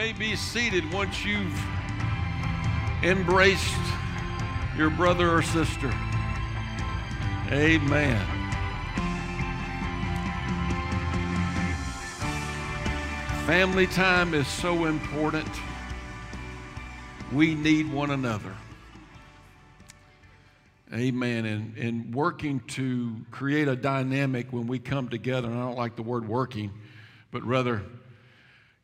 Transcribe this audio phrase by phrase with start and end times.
[0.00, 1.62] may be seated once you've
[3.02, 3.76] embraced
[4.74, 5.92] your brother or sister.
[7.50, 8.26] Amen.
[13.44, 15.46] Family time is so important.
[17.30, 18.56] We need one another.
[20.94, 21.44] Amen.
[21.44, 25.96] And, and working to create a dynamic when we come together, and I don't like
[25.96, 26.72] the word working,
[27.30, 27.82] but rather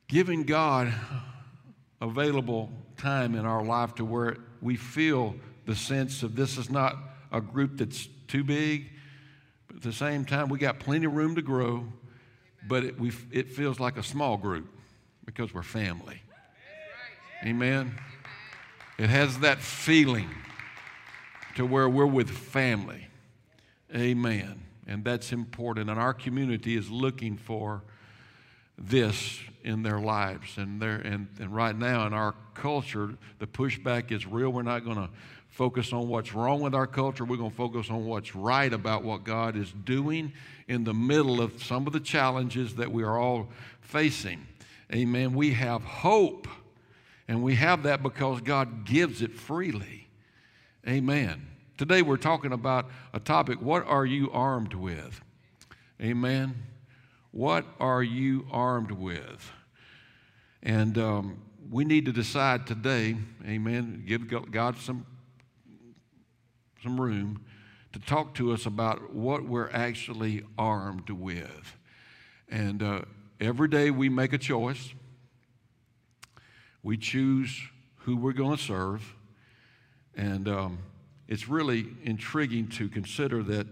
[0.08, 0.92] giving God
[2.00, 5.34] available time in our life to where we feel
[5.66, 6.96] the sense of this is not
[7.32, 8.90] a group that's too big,
[9.66, 11.84] but at the same time, we got plenty of room to grow,
[12.68, 14.68] but it, we, it feels like a small group
[15.24, 16.22] because we're family.
[17.44, 17.98] Amen.
[18.98, 20.30] It has that feeling
[21.56, 23.08] to where we're with family.
[23.94, 24.62] Amen.
[24.86, 25.90] And that's important.
[25.90, 27.82] And our community is looking for
[28.78, 30.56] this in their lives.
[30.56, 34.50] And, and, and right now in our culture, the pushback is real.
[34.50, 35.10] We're not going to
[35.48, 37.24] focus on what's wrong with our culture.
[37.24, 40.32] We're going to focus on what's right about what God is doing
[40.68, 43.48] in the middle of some of the challenges that we are all
[43.80, 44.46] facing.
[44.94, 45.34] Amen.
[45.34, 46.46] We have hope,
[47.26, 50.06] and we have that because God gives it freely.
[50.86, 51.44] Amen.
[51.76, 55.20] Today we're talking about a topic what are you armed with?
[56.00, 56.54] Amen.
[57.32, 59.52] What are you armed with?
[60.66, 61.38] And um,
[61.70, 65.06] we need to decide today, amen, give God some,
[66.82, 67.44] some room
[67.92, 71.76] to talk to us about what we're actually armed with.
[72.48, 73.02] And uh,
[73.40, 74.92] every day we make a choice.
[76.82, 77.56] We choose
[77.98, 79.14] who we're going to serve.
[80.16, 80.78] And um,
[81.28, 83.68] it's really intriguing to consider that,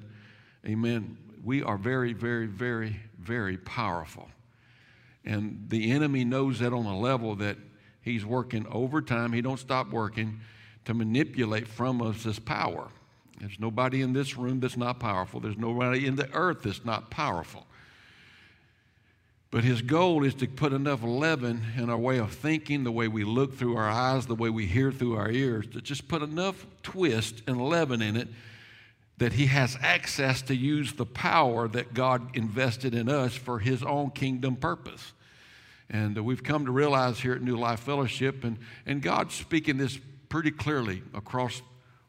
[0.64, 4.28] amen, we are very, very, very, very powerful.
[5.24, 7.56] And the enemy knows that on a level that
[8.02, 9.32] he's working overtime.
[9.32, 10.40] He don't stop working
[10.84, 12.88] to manipulate from us this power.
[13.40, 15.40] There's nobody in this room that's not powerful.
[15.40, 17.66] There's nobody in the earth that's not powerful.
[19.50, 23.08] But his goal is to put enough leaven in our way of thinking, the way
[23.08, 26.22] we look through our eyes, the way we hear through our ears, to just put
[26.22, 28.28] enough twist and leaven in it
[29.18, 33.82] that he has access to use the power that God invested in us for his
[33.82, 35.12] own kingdom purpose.
[35.90, 39.76] And uh, we've come to realize here at New Life Fellowship, and, and God's speaking
[39.76, 41.62] this pretty clearly across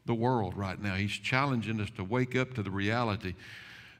[0.06, 0.94] the world right now.
[0.94, 3.34] He's challenging us to wake up to the reality.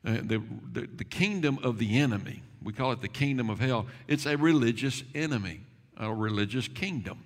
[0.05, 0.43] Uh, the,
[0.73, 4.37] the, the kingdom of the enemy, we call it the kingdom of hell, it's a
[4.37, 5.61] religious enemy,
[5.97, 7.25] a religious kingdom.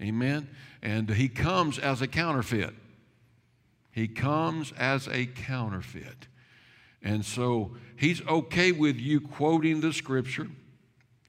[0.00, 0.48] Amen?
[0.82, 2.74] And he comes as a counterfeit.
[3.92, 6.28] He comes as a counterfeit.
[7.02, 10.48] And so he's okay with you quoting the scripture.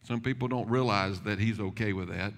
[0.04, 2.34] Some people don't realize that he's okay with that.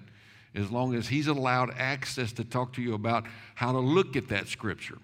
[0.54, 4.28] As long as he's allowed access to talk to you about how to look at
[4.28, 4.98] that scripture.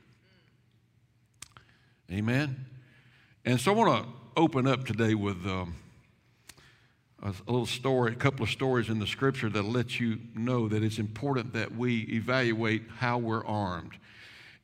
[2.11, 2.67] Amen.
[3.45, 5.75] And so I want to open up today with um,
[7.23, 10.69] a, a little story, a couple of stories in the scripture that let you know
[10.69, 13.93] that it's important that we evaluate how we're armed.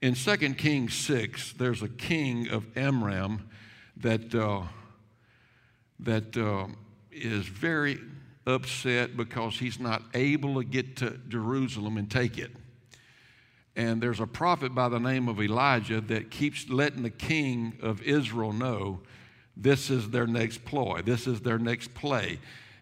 [0.01, 3.49] In 2 Kings 6, there's a king of Aram
[3.97, 4.63] that, uh,
[6.01, 6.67] that uh,
[7.23, 7.99] is very
[8.47, 12.51] upset because he's not able to get to Jerusalem and take it.
[13.77, 18.03] And there's a prophet by the name of Elijah that keeps letting the king of
[18.03, 19.01] Israel know
[19.57, 22.39] this is their next ploy, this is their next play.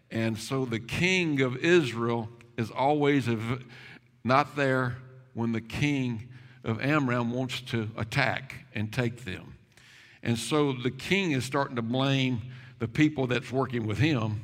[0.09, 3.27] And so the king of Israel is always
[4.23, 4.97] not there
[5.33, 6.29] when the king
[6.63, 9.53] of Aram wants to attack and take them.
[10.23, 12.41] And so the king is starting to blame
[12.79, 14.41] the people that's working with him.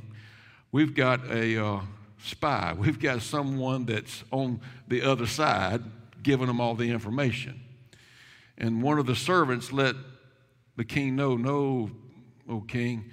[0.72, 1.82] We've got a uh,
[2.24, 5.84] spy, we've got someone that's on the other side
[6.24, 7.60] giving them all the information.
[8.58, 9.96] And one of the servants let
[10.76, 11.92] the king know, No,
[12.48, 13.12] O king,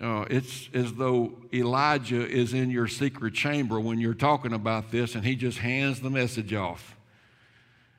[0.00, 5.14] uh, it's as though Elijah is in your secret chamber when you're talking about this,
[5.14, 6.96] and he just hands the message off.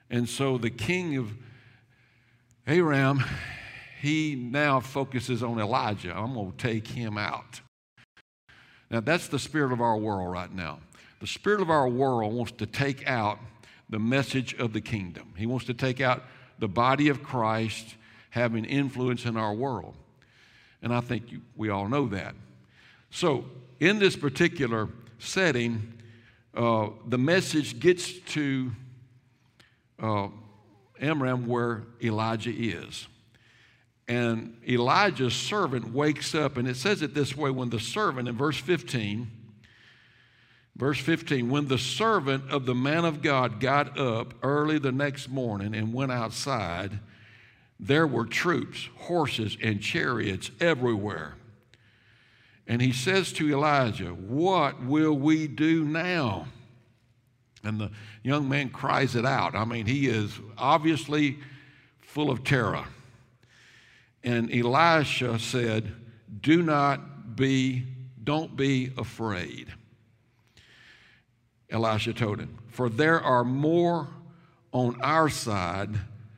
[0.09, 1.31] And so the king of
[2.65, 3.23] Aram,
[4.01, 6.17] he now focuses on Elijah.
[6.17, 7.61] I'm going to take him out.
[8.89, 10.79] Now, that's the spirit of our world right now.
[11.19, 13.37] The spirit of our world wants to take out
[13.91, 16.23] the message of the kingdom, he wants to take out
[16.57, 17.95] the body of Christ
[18.31, 19.93] having influence in our world.
[20.81, 21.25] And I think
[21.55, 22.33] we all know that.
[23.11, 23.45] So,
[23.79, 24.89] in this particular
[25.19, 25.93] setting,
[26.55, 28.71] uh, the message gets to
[30.01, 30.29] uh,
[30.99, 33.07] Amram where Elijah is.
[34.11, 38.35] And Elijah's servant wakes up, and it says it this way when the servant, in
[38.35, 39.31] verse 15,
[40.75, 45.29] Verse 15 When the servant of the man of God got up early the next
[45.29, 46.99] morning and went outside,
[47.79, 51.35] there were troops, horses, and chariots everywhere.
[52.67, 56.47] And he says to Elijah, What will we do now?
[57.63, 57.91] And the
[58.23, 59.53] young man cries it out.
[59.53, 61.37] I mean, he is obviously
[61.99, 62.85] full of terror.
[64.23, 65.91] And Elisha said,
[66.41, 67.83] Do not be,
[68.23, 69.73] don't be afraid.
[71.69, 74.09] Elisha told him, For there are more
[74.71, 75.95] on our side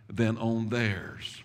[0.08, 1.44] than on theirs.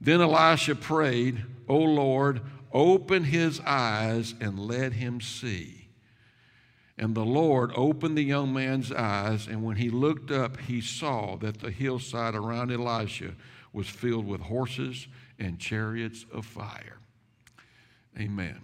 [0.00, 2.42] Then Elisha prayed, O Lord,
[2.72, 5.88] open his eyes and let him see.
[6.98, 11.36] And the Lord opened the young man's eyes, and when he looked up, he saw
[11.38, 13.32] that the hillside around Elisha
[13.74, 15.06] was filled with horses
[15.38, 16.96] and chariots of fire.
[18.18, 18.58] Amen.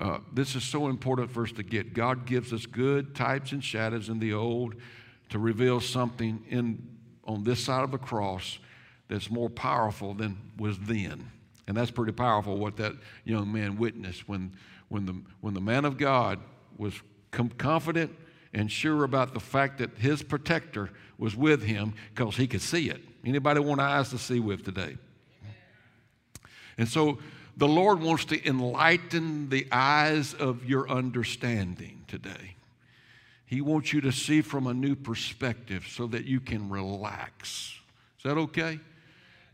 [0.00, 1.92] Uh, this is so important for us to get.
[1.92, 4.74] God gives us good types and shadows in the old
[5.28, 6.82] to reveal something in,
[7.24, 8.58] on this side of the cross
[9.08, 11.30] that's more powerful than was then.
[11.68, 12.94] And that's pretty powerful what that
[13.24, 14.52] young man witnessed when,
[14.88, 16.40] when, the, when the man of God
[16.78, 16.94] was
[17.30, 18.16] com- confident
[18.54, 22.88] and sure about the fact that his protector was with him because he could see
[22.88, 23.02] it.
[23.24, 24.96] Anybody want eyes to see with today?
[26.78, 27.18] And so
[27.56, 32.56] the Lord wants to enlighten the eyes of your understanding today.
[33.46, 37.78] He wants you to see from a new perspective so that you can relax.
[38.16, 38.80] Is that okay?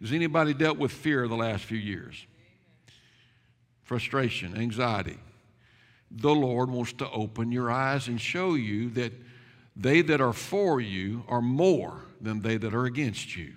[0.00, 2.24] Has anybody dealt with fear the last few years?
[3.82, 5.18] Frustration, anxiety.
[6.10, 9.12] The Lord wants to open your eyes and show you that
[9.74, 13.54] they that are for you are more than they that are against you.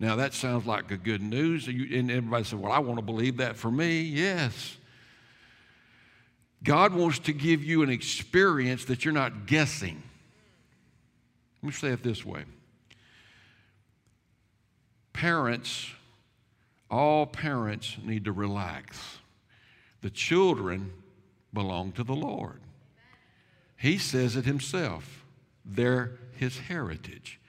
[0.00, 1.68] Now, that sounds like a good news.
[1.68, 4.00] And everybody said, Well, I want to believe that for me.
[4.00, 4.78] Yes.
[6.64, 10.02] God wants to give you an experience that you're not guessing.
[11.62, 12.44] Let me say it this way
[15.12, 15.90] Parents,
[16.90, 19.18] all parents need to relax.
[20.00, 20.92] The children
[21.52, 22.60] belong to the Lord.
[23.76, 25.24] He says it himself.
[25.64, 27.39] They're his heritage.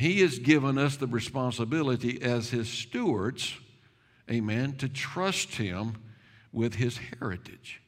[0.00, 3.54] He has given us the responsibility as His stewards,
[4.30, 5.98] amen, to trust Him
[6.54, 7.82] with His heritage.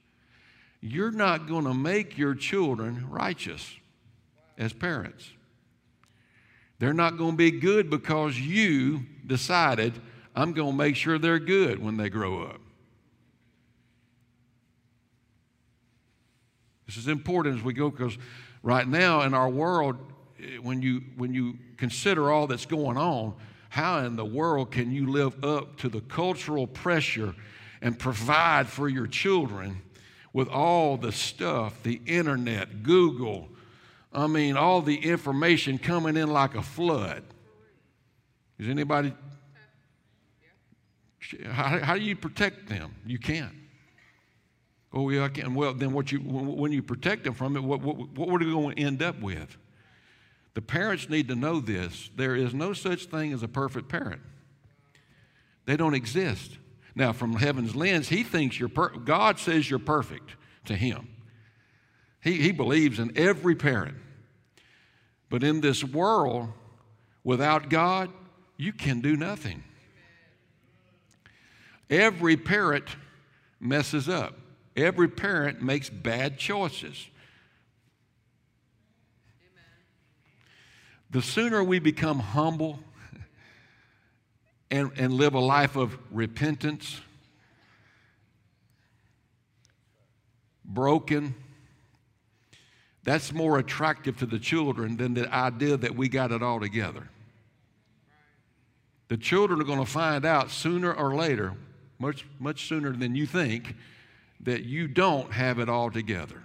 [0.82, 3.66] You're not going to make your children righteous
[4.58, 5.26] as parents.
[6.78, 9.94] They're not going to be good because you decided,
[10.36, 12.60] I'm going to make sure they're good when they grow up.
[16.84, 18.18] This is important as we go because
[18.62, 19.96] right now in our world,
[20.62, 23.34] when you, when you consider all that's going on,
[23.68, 27.34] how in the world can you live up to the cultural pressure
[27.80, 29.80] and provide for your children
[30.32, 33.48] with all the stuff, the internet, Google,
[34.12, 37.22] I mean, all the information coming in like a flood?
[38.58, 39.12] Is anybody?
[41.50, 42.94] How, how do you protect them?
[43.06, 43.54] You can't.
[44.92, 45.54] Oh, yeah, I can.
[45.54, 48.52] Well, then what you, when you protect them from it, what, what, what are you
[48.52, 49.56] going to end up with?
[50.54, 52.10] The parents need to know this.
[52.16, 54.20] There is no such thing as a perfect parent.
[55.64, 56.58] They don't exist.
[56.94, 61.08] Now, from heaven's lens, he thinks you're per- God says you're perfect to him.
[62.22, 63.96] He, he believes in every parent.
[65.30, 66.50] But in this world,
[67.24, 68.10] without God,
[68.58, 69.64] you can do nothing.
[71.88, 72.84] Every parent
[73.58, 74.38] messes up.
[74.76, 77.08] Every parent makes bad choices.
[81.12, 82.80] The sooner we become humble
[84.70, 87.02] and, and live a life of repentance,
[90.64, 91.34] broken,
[93.04, 97.06] that's more attractive to the children than the idea that we got it all together.
[99.08, 101.52] The children are going to find out sooner or later,
[101.98, 103.76] much, much sooner than you think,
[104.40, 106.42] that you don't have it all together.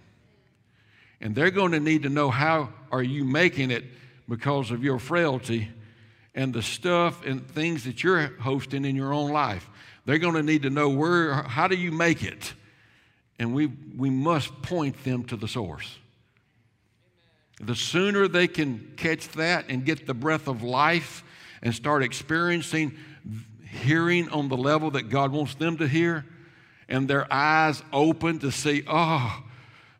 [1.21, 3.86] And they're going to need to know how are you making it
[4.27, 5.69] because of your frailty
[6.36, 9.69] and the stuff and things that you're hosting in your own life.
[10.05, 12.53] They're going to need to know where, how do you make it?
[13.39, 15.98] And we, we must point them to the source.
[17.60, 21.24] The sooner they can catch that and get the breath of life
[21.62, 22.96] and start experiencing
[23.67, 26.25] hearing on the level that God wants them to hear,
[26.88, 29.43] and their eyes open to see, oh,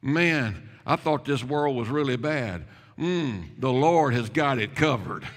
[0.01, 2.65] man, I thought this world was really bad
[2.98, 5.27] mm, the Lord has got it covered.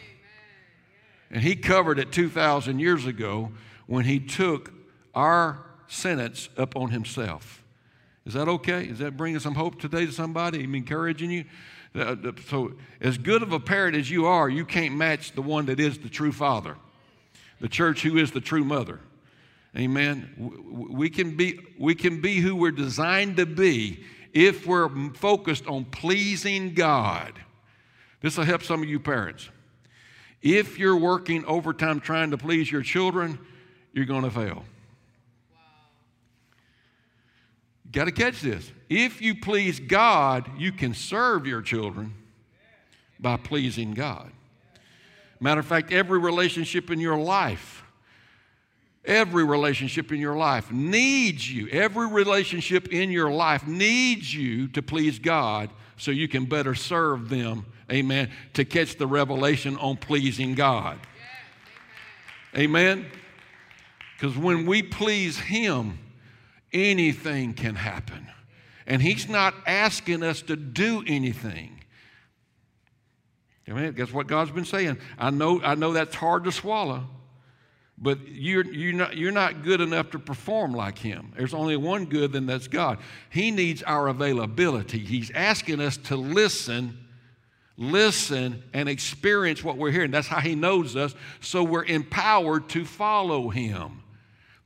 [1.31, 3.53] And He covered it 2,000 years ago
[3.87, 4.73] when He took
[5.15, 7.65] our sentence upon Himself.
[8.27, 8.85] Is that okay?
[8.85, 10.65] Is that bringing some hope today to somebody?
[10.65, 11.45] I'm encouraging you.
[11.95, 12.15] Uh,
[12.49, 15.81] so, as good of a parent as you are, you can't match the one that
[15.81, 16.77] is the true father,
[17.61, 19.01] the church who is the true mother.
[19.77, 20.31] Amen.
[20.91, 25.85] We can be, we can be who we're designed to be if we're focused on
[25.85, 27.33] pleasing God.
[28.21, 29.49] This will help some of you parents.
[30.43, 33.39] If you're working overtime trying to please your children,
[33.93, 34.65] you're going to fail.
[37.93, 38.71] Got to catch this.
[38.89, 42.15] If you please God, you can serve your children
[43.19, 44.31] by pleasing God.
[45.41, 47.83] Matter of fact, every relationship in your life,
[49.05, 51.69] every relationship in your life needs you.
[51.69, 57.29] Every relationship in your life needs you to please God so you can better serve
[57.29, 57.67] them.
[57.91, 58.31] Amen.
[58.55, 60.99] To catch the revelation on pleasing God.
[62.57, 63.07] Amen.
[64.17, 65.99] Because when we please Him,
[66.73, 68.29] anything can happen.
[68.87, 71.81] And He's not asking us to do anything.
[73.69, 73.93] Amen.
[73.93, 74.99] Guess what God's been saying?
[75.19, 77.05] I know, I know that's hard to swallow,
[77.97, 81.33] but you're, you're, not, you're not good enough to perform like Him.
[81.37, 82.99] There's only one good, and that's God.
[83.31, 84.99] He needs our availability.
[84.99, 86.99] He's asking us to listen,
[87.81, 90.13] listen, and experience what we're hearing.
[90.13, 94.03] That's how He knows us, so we're empowered to follow Him.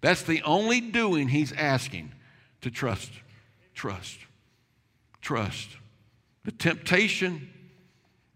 [0.04, 2.12] That's the only doing he's asking
[2.61, 3.11] to trust.
[3.73, 4.18] Trust.
[5.23, 5.71] Trust.
[6.44, 7.49] The temptation,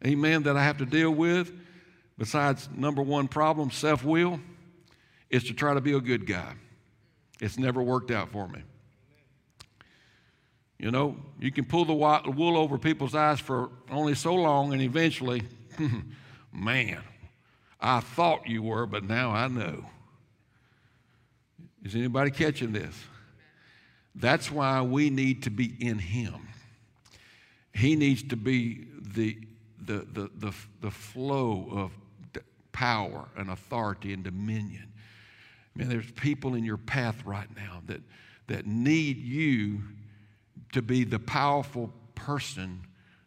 [0.06, 1.52] amen, that I have to deal with,
[2.16, 4.40] besides number one problem, self will,
[5.28, 6.54] is to try to be a good guy.
[7.38, 8.62] It's never worked out for me.
[10.78, 14.80] You know, you can pull the wool over people's eyes for only so long, and
[14.80, 15.42] eventually,
[16.52, 17.00] man,
[17.80, 19.84] I thought you were, but now I know.
[21.84, 22.94] Is anybody catching this?
[24.14, 26.48] That's why we need to be in Him.
[27.72, 29.38] He needs to be the,
[29.80, 31.92] the, the, the, the flow of
[32.72, 34.92] power and authority and dominion.
[35.74, 38.00] Man, there's people in your path right now that,
[38.46, 39.82] that need you
[40.72, 42.82] to be the powerful person,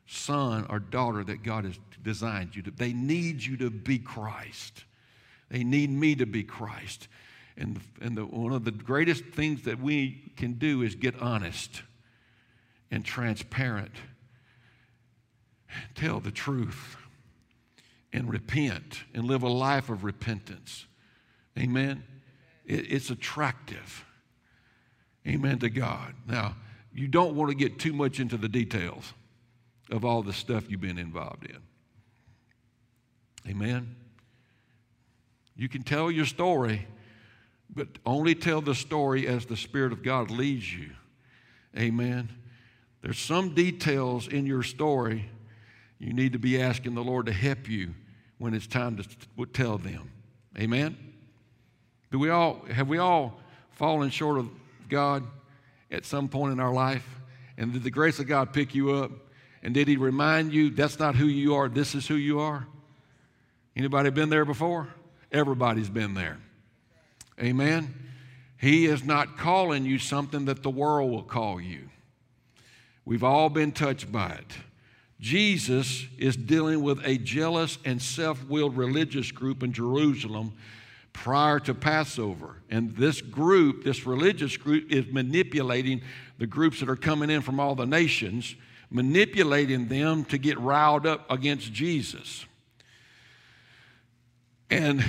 [0.07, 2.71] son or daughter that God has designed you to.
[2.71, 4.83] They need you to be Christ.
[5.49, 7.07] They need me to be Christ.
[7.57, 11.83] And, and the, one of the greatest things that we can do is get honest
[12.89, 13.91] and transparent,
[15.95, 16.97] tell the truth,
[18.13, 20.85] and repent and live a life of repentance.
[21.57, 22.03] Amen?
[22.65, 24.05] It, it's attractive.
[25.27, 26.13] Amen to God.
[26.27, 26.55] Now,
[26.93, 29.13] you don't want to get too much into the details
[29.89, 31.57] of all the stuff you've been involved in.
[33.49, 33.95] Amen?
[35.55, 36.87] You can tell your story
[37.73, 40.89] but only tell the story as the Spirit of God leads you.
[41.77, 42.29] Amen.
[43.01, 45.29] There's some details in your story
[45.97, 47.93] you need to be asking the Lord to help you
[48.39, 50.11] when it's time to tell them.
[50.57, 50.97] Amen.
[52.11, 53.39] Do we all have we all
[53.71, 54.49] fallen short of
[54.89, 55.23] God
[55.91, 57.07] at some point in our life?
[57.57, 59.11] And did the grace of God pick you up?
[59.63, 62.65] And did He remind you that's not who you are, this is who you are?
[63.75, 64.87] Anybody been there before?
[65.31, 66.37] Everybody's been there.
[67.39, 67.93] Amen.
[68.57, 71.89] He is not calling you something that the world will call you.
[73.05, 74.53] We've all been touched by it.
[75.19, 80.53] Jesus is dealing with a jealous and self willed religious group in Jerusalem
[81.13, 82.57] prior to Passover.
[82.69, 86.01] And this group, this religious group, is manipulating
[86.37, 88.55] the groups that are coming in from all the nations,
[88.89, 92.45] manipulating them to get riled up against Jesus.
[94.69, 95.03] And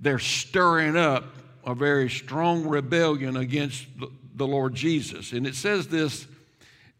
[0.00, 1.24] they're stirring up
[1.64, 3.86] a very strong rebellion against
[4.34, 5.32] the Lord Jesus.
[5.32, 6.26] And it says this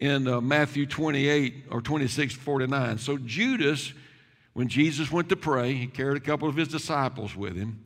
[0.01, 2.99] in uh, Matthew 28 or 26 49.
[2.99, 3.93] So Judas,
[4.53, 7.85] when Jesus went to pray, he carried a couple of his disciples with him.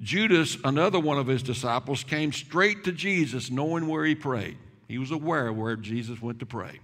[0.00, 4.58] Judas, another one of his disciples, came straight to Jesus knowing where he prayed.
[4.88, 6.80] He was aware of where Jesus went to pray.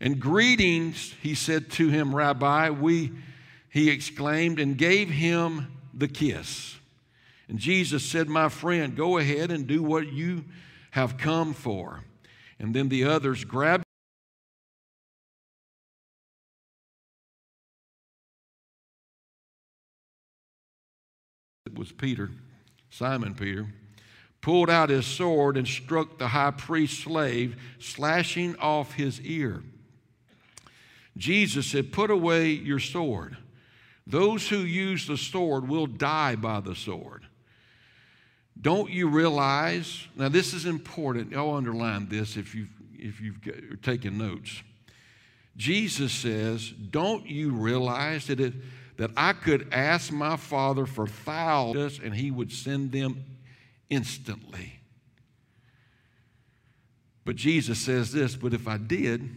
[0.00, 3.12] And greetings, he said to him, Rabbi, we,
[3.68, 6.76] he exclaimed, and gave him the kiss.
[7.48, 10.44] And Jesus said, My friend, go ahead and do what you
[10.92, 12.04] have come for.
[12.58, 13.84] And then the others grabbed
[21.80, 22.30] was Peter,
[22.90, 23.66] Simon Peter,
[24.42, 29.62] pulled out his sword and struck the high priest's slave, slashing off his ear.
[31.16, 33.38] Jesus said, Put away your sword.
[34.06, 37.24] Those who use the sword will die by the sword.
[38.60, 40.06] Don't you realize?
[40.16, 41.34] Now, this is important.
[41.34, 42.68] I'll underline this if you've,
[42.98, 44.62] if you've taken notes.
[45.56, 48.52] Jesus says, Don't you realize that, it,
[48.96, 53.24] that I could ask my Father for thousands and he would send them
[53.88, 54.80] instantly?
[57.24, 59.36] But Jesus says this, But if I did,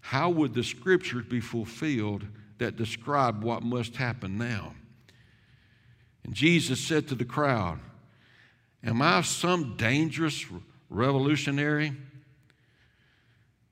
[0.00, 2.26] how would the scriptures be fulfilled
[2.58, 4.74] that describe what must happen now?
[6.24, 7.78] And Jesus said to the crowd,
[8.82, 10.44] Am I some dangerous
[10.90, 11.92] revolutionary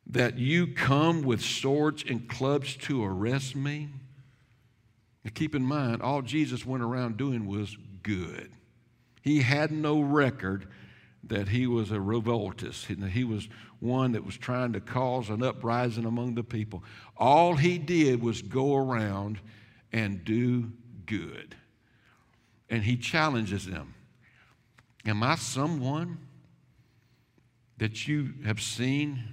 [0.07, 3.89] that you come with swords and clubs to arrest me?
[5.25, 8.53] Now keep in mind, all Jesus went around doing was good.
[9.23, 10.67] He had no record
[11.25, 12.87] that he was a revoltist.
[13.11, 13.49] He was
[13.79, 16.83] one that was trying to cause an uprising among the people.
[17.17, 19.39] All he did was go around
[19.93, 20.73] and do
[21.07, 21.55] good.
[22.69, 23.95] And he challenges them
[25.05, 26.19] Am I someone
[27.79, 29.25] that you have seen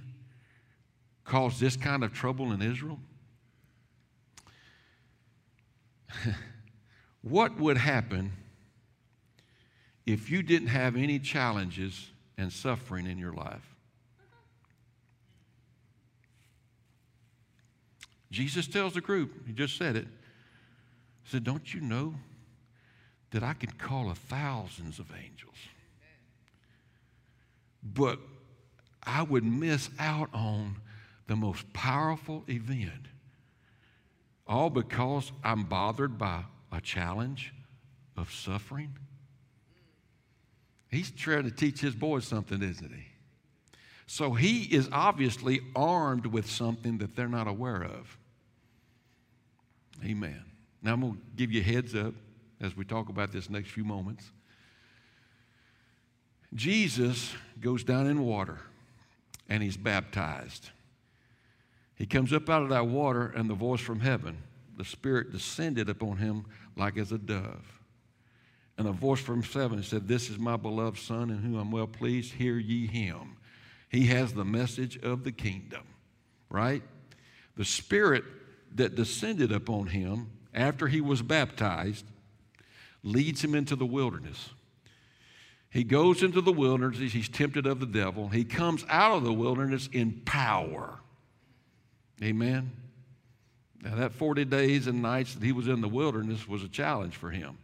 [1.24, 2.98] cause this kind of trouble in Israel?
[7.22, 8.32] what would happen
[10.06, 13.74] if you didn't have any challenges and suffering in your life?
[18.30, 20.06] Jesus tells the group, he just said it,
[21.24, 22.14] he said, Don't you know
[23.30, 25.56] that I can call a thousands of angels.
[27.82, 28.18] But
[29.02, 30.76] I would miss out on
[31.26, 33.06] the most powerful event,
[34.50, 36.42] all because I'm bothered by
[36.72, 37.54] a challenge
[38.16, 38.90] of suffering.
[40.90, 43.06] He's trying to teach his boys something, isn't he?
[44.08, 48.18] So he is obviously armed with something that they're not aware of.
[50.04, 50.42] Amen.
[50.82, 52.14] Now I'm going to give you a heads up
[52.60, 54.32] as we talk about this next few moments.
[56.54, 58.58] Jesus goes down in water
[59.48, 60.70] and he's baptized.
[62.00, 64.38] He comes up out of that water, and the voice from heaven,
[64.78, 67.78] the Spirit descended upon him like as a dove.
[68.78, 71.86] And a voice from heaven said, This is my beloved Son, in whom I'm well
[71.86, 72.32] pleased.
[72.32, 73.36] Hear ye him.
[73.90, 75.82] He has the message of the kingdom,
[76.48, 76.82] right?
[77.58, 78.24] The Spirit
[78.76, 82.06] that descended upon him after he was baptized
[83.02, 84.48] leads him into the wilderness.
[85.68, 88.28] He goes into the wilderness, he's tempted of the devil.
[88.28, 91.00] He comes out of the wilderness in power.
[92.22, 92.70] Amen.
[93.82, 97.16] Now, that 40 days and nights that he was in the wilderness was a challenge
[97.16, 97.56] for him.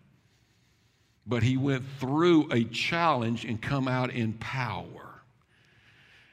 [1.26, 5.20] But he went through a challenge and come out in power.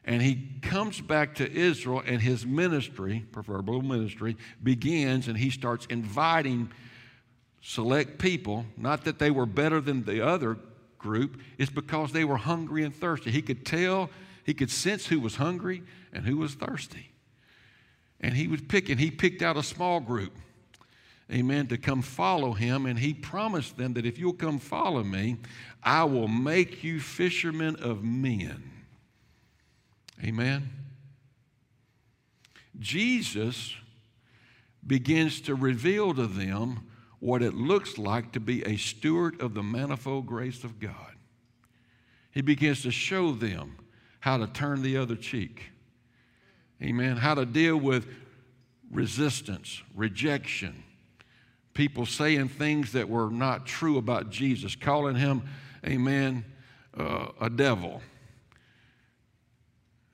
[0.05, 5.86] And he comes back to Israel, and his ministry, proverbial ministry, begins, and he starts
[5.89, 6.71] inviting
[7.62, 10.57] select people, not that they were better than the other
[10.97, 13.31] group, it's because they were hungry and thirsty.
[13.31, 14.09] He could tell,
[14.45, 17.12] he could sense who was hungry and who was thirsty.
[18.23, 20.33] And he was picking, he picked out a small group,
[21.29, 22.86] amen, to come follow him.
[22.86, 25.38] And he promised them that if you'll come follow me,
[25.83, 28.63] I will make you fishermen of men.
[30.23, 30.69] Amen.
[32.79, 33.75] Jesus
[34.88, 36.88] begins to reveal to them
[37.19, 41.15] what it looks like to be a steward of the manifold grace of God.
[42.31, 43.77] He begins to show them
[44.21, 45.72] how to turn the other cheek.
[46.81, 47.17] Amen.
[47.17, 48.07] How to deal with
[48.91, 50.83] resistance, rejection,
[51.73, 55.43] people saying things that were not true about Jesus, calling him,
[55.86, 56.45] amen,
[56.97, 58.01] uh, a devil,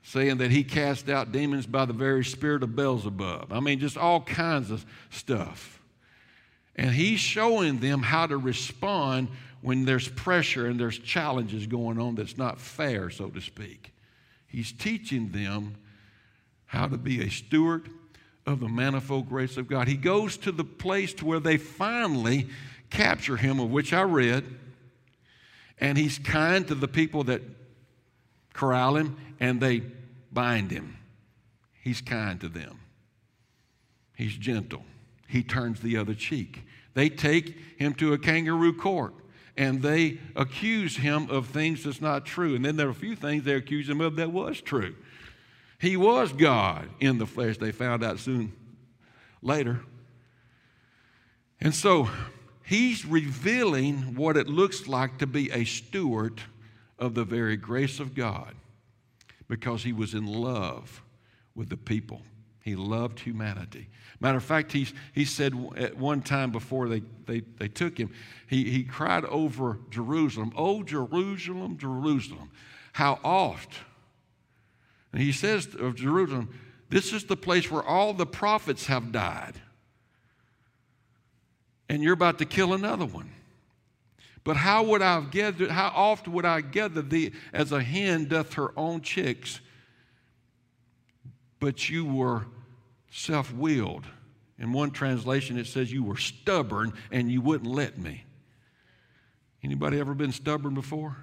[0.03, 3.51] saying that he cast out demons by the very spirit of Beelzebub.
[3.51, 5.81] I mean, just all kinds of stuff.
[6.75, 9.27] And he's showing them how to respond
[9.61, 13.93] when there's pressure and there's challenges going on that's not fair, so to speak.
[14.47, 15.75] He's teaching them
[16.69, 17.89] how to be a steward
[18.45, 19.88] of the manifold grace of God.
[19.88, 22.47] He goes to the place to where they finally
[22.91, 24.45] capture him, of which I read,
[25.79, 27.41] and he's kind to the people that
[28.53, 29.82] corral him and they
[30.32, 30.97] bind him.
[31.82, 32.79] He's kind to them.
[34.15, 34.84] He's gentle.
[35.27, 36.63] He turns the other cheek.
[36.93, 39.15] They take him to a kangaroo court
[39.58, 42.53] and they accuse him of things that's not true.
[42.53, 44.95] And then there are a few things they accuse him of that was true.
[45.79, 48.51] He was God in the flesh, they found out soon
[49.41, 49.79] later.
[51.61, 52.09] And so
[52.63, 56.41] he's revealing what it looks like to be a steward
[56.97, 58.55] of the very grace of God
[59.47, 61.01] because he was in love
[61.55, 62.21] with the people
[62.61, 63.87] He loved humanity.
[64.19, 68.11] Matter of fact, he, he said at one time before they, they, they took him,
[68.47, 72.51] he, he cried over Jerusalem, Oh, Jerusalem, Jerusalem,
[72.93, 73.73] how oft.
[75.11, 76.49] And he says of Jerusalem,
[76.89, 79.53] This is the place where all the prophets have died.
[81.87, 83.31] And you're about to kill another one.
[84.43, 88.25] But how would I have gathered, how oft would I gather thee as a hen
[88.25, 89.59] doth her own chicks?
[91.59, 92.45] But you were
[93.11, 94.05] self willed.
[94.57, 98.25] In one translation, it says you were stubborn and you wouldn't let me.
[99.63, 101.17] Anybody ever been stubborn before?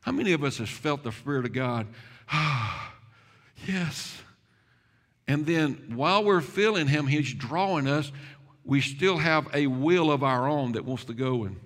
[0.00, 1.86] How many of us has felt the Spirit of God?
[3.66, 4.20] Yes.
[5.28, 8.10] And then while we're feeling Him, He's drawing us.
[8.64, 11.56] We still have a will of our own that wants to go and.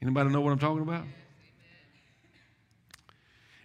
[0.00, 1.04] Anybody know what I'm talking about?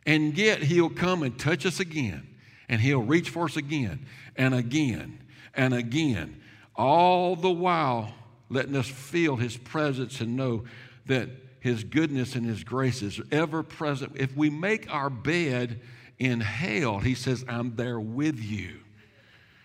[0.06, 2.28] And yet He'll come and touch us again,
[2.68, 5.20] and He'll reach for us again and again
[5.54, 6.42] and again,
[6.76, 8.14] all the while
[8.50, 10.64] letting us feel His presence and know
[11.06, 11.30] that
[11.62, 14.14] His goodness and His grace is ever present.
[14.16, 15.80] If we make our bed
[16.20, 18.80] in hell, He says, I'm there with you.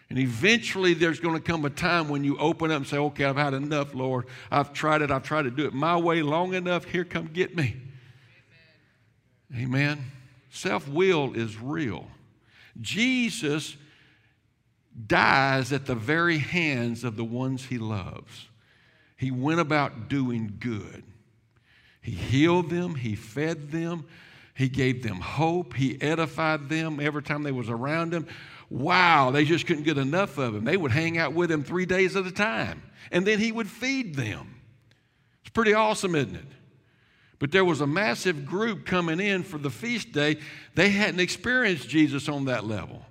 [0.09, 3.25] And eventually, there's going to come a time when you open up and say, Okay,
[3.25, 4.27] I've had enough, Lord.
[4.51, 5.11] I've tried it.
[5.11, 6.85] I've tried to do it my way long enough.
[6.85, 7.77] Here, come get me.
[9.53, 9.65] Amen.
[9.65, 10.05] Amen.
[10.51, 12.07] Self will is real.
[12.81, 13.77] Jesus
[15.07, 18.49] dies at the very hands of the ones he loves.
[19.17, 21.03] He went about doing good.
[22.07, 24.07] He healed them, he fed them,
[24.55, 28.29] he gave them hope, he edified them every time they was around him.
[28.71, 30.63] Wow, they just couldn't get enough of him.
[30.63, 33.69] They would hang out with him 3 days at a time, and then he would
[33.69, 34.55] feed them.
[35.41, 36.47] It's pretty awesome, isn't it?
[37.41, 40.37] But there was a massive group coming in for the feast day.
[40.77, 43.05] They hadn't experienced Jesus on that level.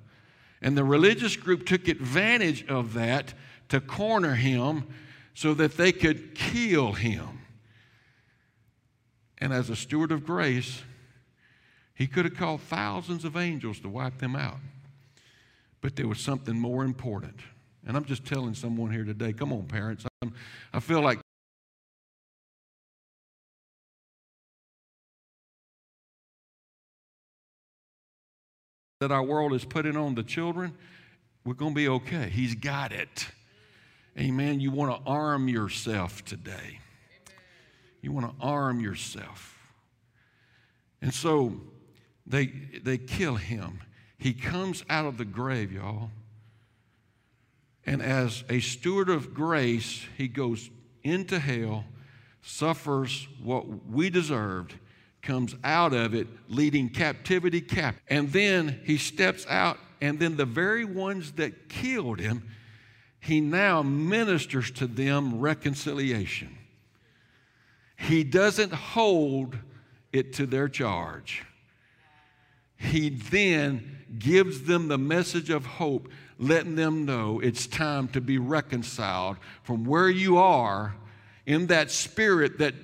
[0.62, 3.34] And the religious group took advantage of that
[3.68, 4.86] to corner him
[5.34, 7.35] so that they could kill him.
[9.40, 10.82] And as a steward of grace,
[11.94, 14.58] he could have called thousands of angels to wipe them out.
[15.82, 17.40] But there was something more important.
[17.86, 20.06] And I'm just telling someone here today come on, parents.
[20.22, 20.34] I'm,
[20.74, 21.20] I feel like
[29.02, 30.74] that our world is putting on the children,
[31.44, 32.30] we're going to be okay.
[32.30, 33.28] He's got it.
[34.18, 34.60] Amen.
[34.60, 36.80] You want to arm yourself today.
[38.06, 39.58] You want to arm yourself.
[41.02, 41.60] And so
[42.28, 42.46] they,
[42.84, 43.80] they kill him.
[44.20, 46.12] He comes out of the grave, y'all.
[47.84, 50.70] And as a steward of grace, he goes
[51.04, 51.86] into hell,
[52.44, 54.76] suffers what we deserved,
[55.24, 58.04] comes out of it, leading captivity captive.
[58.08, 62.48] And then he steps out, and then the very ones that killed him,
[63.20, 66.55] he now ministers to them reconciliation.
[67.98, 69.58] He doesn't hold
[70.12, 71.44] it to their charge.
[72.78, 78.38] He then gives them the message of hope, letting them know it's time to be
[78.38, 80.96] reconciled from where you are
[81.46, 82.76] in that spirit that,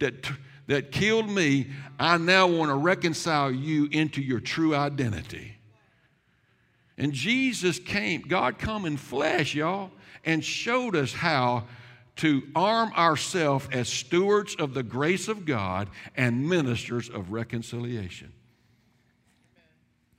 [0.00, 0.30] that
[0.68, 1.66] that killed me,
[1.98, 5.56] I now want to reconcile you into your true identity.
[6.96, 9.90] And Jesus came, God come in flesh, y'all,
[10.24, 11.64] and showed us how
[12.18, 18.32] to arm ourselves as stewards of the grace of God and ministers of reconciliation.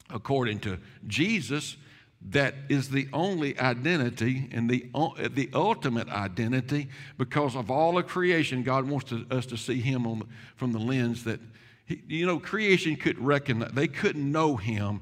[0.10, 1.76] According to Jesus,
[2.30, 8.08] that is the only identity and the, uh, the ultimate identity because of all of
[8.08, 8.64] creation.
[8.64, 11.40] God wants to, us to see Him on, from the lens that,
[11.86, 15.02] he, you know, creation couldn't recognize, they couldn't know Him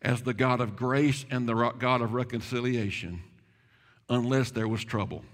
[0.00, 3.22] as the God of grace and the God of reconciliation
[4.08, 5.24] unless there was trouble.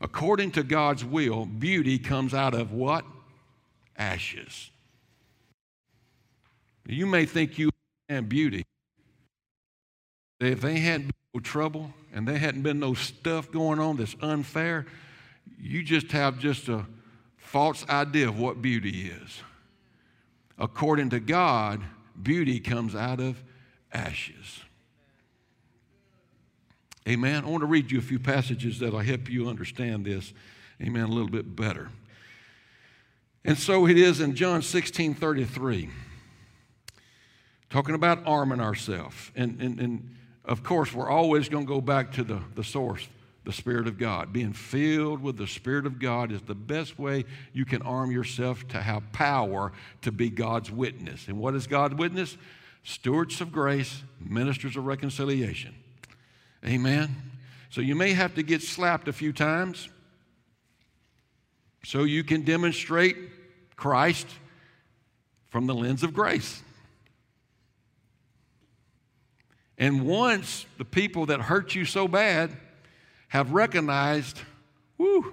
[0.00, 3.04] According to God's will, beauty comes out of what?
[3.96, 4.70] Ashes.
[6.86, 7.70] You may think you
[8.08, 8.64] and beauty.
[10.40, 14.16] If they hadn't been no trouble and there hadn't been no stuff going on that's
[14.22, 14.86] unfair,
[15.60, 16.86] you just have just a
[17.36, 19.42] false idea of what beauty is.
[20.58, 21.82] According to God,
[22.20, 23.42] beauty comes out of
[23.92, 24.60] ashes.
[27.08, 27.44] Amen.
[27.44, 30.34] I want to read you a few passages that'll help you understand this,
[30.82, 31.88] amen, a little bit better.
[33.44, 35.88] And so it is in John 16 33,
[37.70, 39.30] talking about arming ourselves.
[39.34, 43.08] And, and, and of course, we're always going to go back to the, the source,
[43.44, 44.30] the Spirit of God.
[44.30, 48.68] Being filled with the Spirit of God is the best way you can arm yourself
[48.68, 51.26] to have power to be God's witness.
[51.28, 52.36] And what is God's witness?
[52.84, 55.74] stewards of grace, ministers of reconciliation.
[56.66, 57.14] Amen.
[57.70, 59.88] So you may have to get slapped a few times
[61.84, 63.16] so you can demonstrate
[63.76, 64.26] Christ
[65.48, 66.62] from the lens of grace.
[69.78, 72.50] And once the people that hurt you so bad
[73.28, 74.40] have recognized,
[74.96, 75.32] whoo,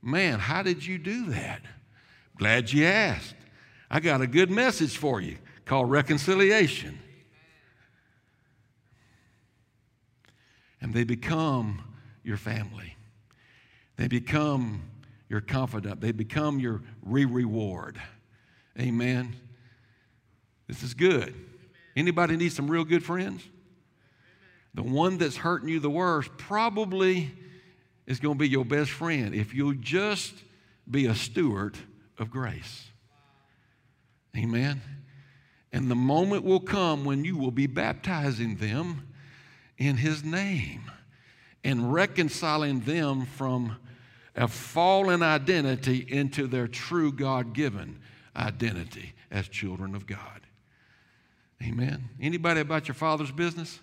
[0.00, 1.60] man, how did you do that?
[2.36, 3.34] Glad you asked.
[3.90, 6.98] I got a good message for you called reconciliation.
[10.80, 11.82] And they become
[12.22, 12.96] your family.
[13.96, 14.82] They become
[15.28, 16.00] your confidant.
[16.00, 18.00] They become your re reward.
[18.78, 19.34] Amen.
[20.68, 21.34] This is good.
[21.96, 23.42] Anybody need some real good friends?
[24.74, 27.32] The one that's hurting you the worst probably
[28.06, 30.32] is going to be your best friend if you'll just
[30.88, 31.76] be a steward
[32.18, 32.86] of grace.
[34.36, 34.80] Amen.
[35.72, 39.07] And the moment will come when you will be baptizing them
[39.78, 40.90] in His name
[41.64, 43.76] and reconciling them from
[44.36, 47.98] a fallen identity into their true God given
[48.36, 50.40] identity as children of God.
[51.62, 52.08] Amen.
[52.20, 53.80] Anybody about your father's business?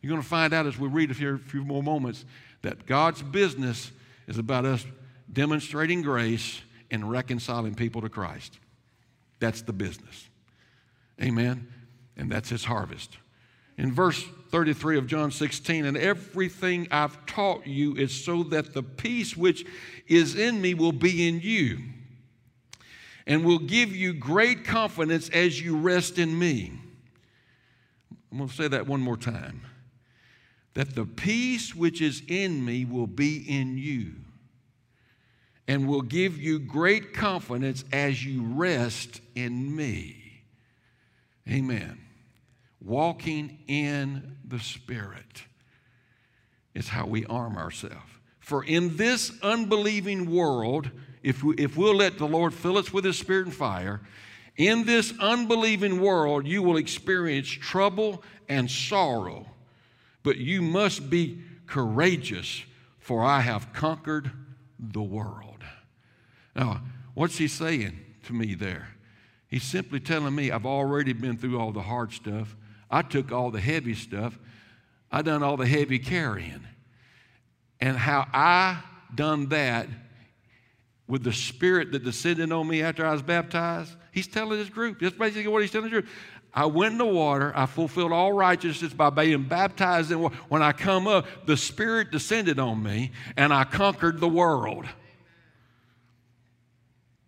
[0.00, 2.24] You're going to find out as we read here a few more moments
[2.62, 3.90] that God's business
[4.28, 4.86] is about us
[5.32, 8.58] demonstrating grace and reconciling people to Christ.
[9.40, 10.28] That's the business.
[11.20, 11.68] Amen.
[12.16, 13.16] And that's his harvest.
[13.80, 18.82] In verse 33 of John 16, and everything I've taught you is so that the
[18.82, 19.64] peace which
[20.06, 21.78] is in me will be in you
[23.26, 26.78] and will give you great confidence as you rest in me.
[28.30, 29.62] I'm going to say that one more time.
[30.74, 34.12] That the peace which is in me will be in you
[35.66, 40.42] and will give you great confidence as you rest in me.
[41.48, 41.98] Amen.
[42.80, 45.44] Walking in the Spirit
[46.74, 47.96] is how we arm ourselves.
[48.38, 50.90] For in this unbelieving world,
[51.22, 54.00] if, we, if we'll let the Lord fill us with His Spirit and fire,
[54.56, 59.46] in this unbelieving world, you will experience trouble and sorrow,
[60.22, 62.64] but you must be courageous,
[62.98, 64.30] for I have conquered
[64.78, 65.62] the world.
[66.56, 66.82] Now,
[67.14, 68.88] what's he saying to me there?
[69.46, 72.56] He's simply telling me I've already been through all the hard stuff.
[72.90, 74.38] I took all the heavy stuff.
[75.10, 76.66] I done all the heavy carrying.
[77.80, 78.82] And how I
[79.14, 79.88] done that
[81.06, 83.94] with the spirit that descended on me after I was baptized.
[84.12, 85.00] He's telling his group.
[85.00, 86.06] That's basically what he's telling the group.
[86.52, 87.52] I went in the water.
[87.54, 90.36] I fulfilled all righteousness by being baptized in water.
[90.48, 94.86] When I come up, the Spirit descended on me, and I conquered the world.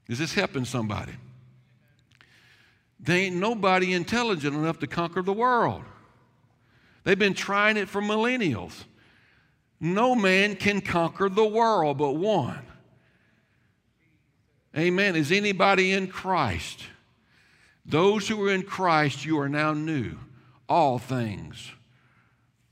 [0.08, 1.12] Is this helping somebody?
[3.02, 5.82] There ain't nobody intelligent enough to conquer the world.
[7.04, 8.84] They've been trying it for millennials.
[9.80, 12.64] No man can conquer the world but one.
[14.76, 15.16] Amen.
[15.16, 16.84] Is anybody in Christ?
[17.84, 20.16] Those who are in Christ, you are now new.
[20.68, 21.72] All things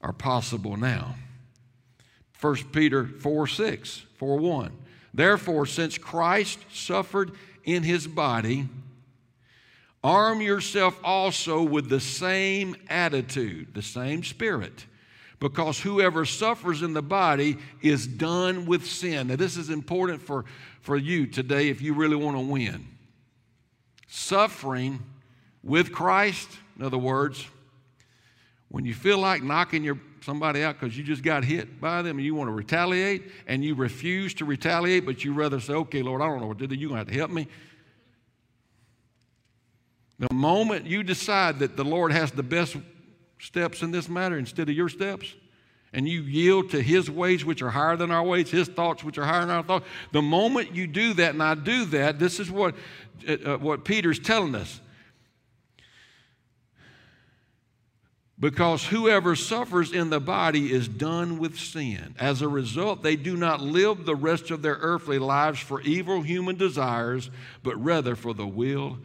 [0.00, 1.16] are possible now.
[2.40, 4.72] 1 Peter 4 6, 4 1.
[5.12, 7.32] Therefore, since Christ suffered
[7.64, 8.68] in his body,
[10.02, 14.86] arm yourself also with the same attitude, the same spirit,
[15.38, 19.28] because whoever suffers in the body is done with sin.
[19.28, 20.44] Now, this is important for,
[20.80, 22.86] for you today if you really want to win.
[24.08, 25.00] Suffering
[25.62, 27.46] with Christ, in other words,
[28.68, 32.18] when you feel like knocking your somebody out because you just got hit by them
[32.18, 36.02] and you want to retaliate and you refuse to retaliate, but you rather say, okay,
[36.02, 36.74] Lord, I don't know what to do.
[36.74, 37.48] You're going to have to help me.
[40.20, 42.76] The moment you decide that the Lord has the best
[43.38, 45.34] steps in this matter instead of your steps,
[45.94, 49.16] and you yield to His ways, which are higher than our ways, His thoughts, which
[49.16, 52.38] are higher than our thoughts, the moment you do that, and I do that, this
[52.38, 52.74] is what,
[53.26, 54.82] uh, uh what Peter's telling us.
[58.38, 62.14] Because whoever suffers in the body is done with sin.
[62.18, 66.20] As a result, they do not live the rest of their earthly lives for evil
[66.20, 67.30] human desires,
[67.62, 68.98] but rather for the will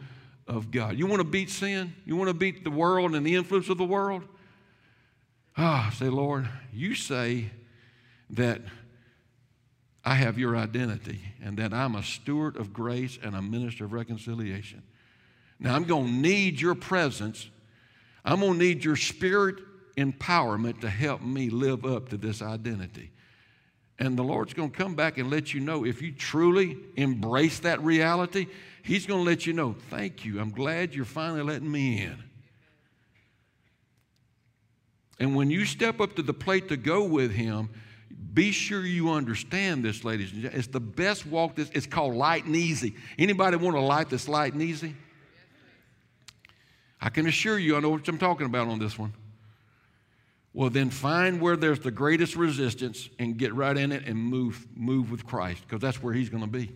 [0.46, 0.98] of God.
[0.98, 1.94] You want to beat sin?
[2.04, 4.22] You want to beat the world and the influence of the world?
[5.56, 7.50] Ah, say, Lord, you say
[8.30, 8.60] that
[10.04, 13.92] I have your identity and that I'm a steward of grace and a minister of
[13.92, 14.82] reconciliation.
[15.58, 17.48] Now, I'm going to need your presence
[18.26, 19.56] I'm going to need your spirit
[19.96, 23.12] empowerment to help me live up to this identity.
[24.00, 27.60] And the Lord's going to come back and let you know if you truly embrace
[27.60, 28.48] that reality,
[28.86, 30.38] He's going to let you know, thank you.
[30.40, 32.22] I'm glad you're finally letting me in.
[35.18, 37.68] And when you step up to the plate to go with him,
[38.32, 40.60] be sure you understand this, ladies and gentlemen.
[40.60, 41.56] It's the best walk.
[41.56, 42.94] This it's called light and easy.
[43.18, 44.94] Anybody want a life that's light and easy?
[47.00, 49.14] I can assure you, I know what I'm talking about on this one.
[50.52, 54.64] Well, then find where there's the greatest resistance and get right in it and move,
[54.76, 56.70] move with Christ, because that's where He's going to be.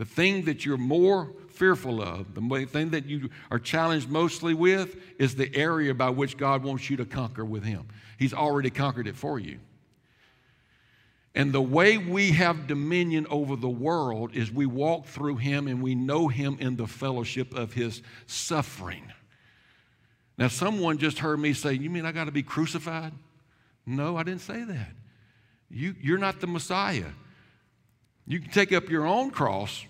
[0.00, 4.96] The thing that you're more fearful of, the thing that you are challenged mostly with,
[5.18, 7.86] is the area by which God wants you to conquer with Him.
[8.18, 9.58] He's already conquered it for you.
[11.34, 15.82] And the way we have dominion over the world is we walk through Him and
[15.82, 19.12] we know Him in the fellowship of His suffering.
[20.38, 23.12] Now, someone just heard me say, You mean I got to be crucified?
[23.84, 24.92] No, I didn't say that.
[25.70, 27.10] You, you're not the Messiah.
[28.30, 29.84] You can take up your own cross,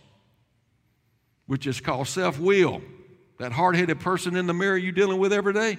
[1.46, 2.81] which is called self will.
[3.37, 5.76] That hard headed person in the mirror you're dealing with every day,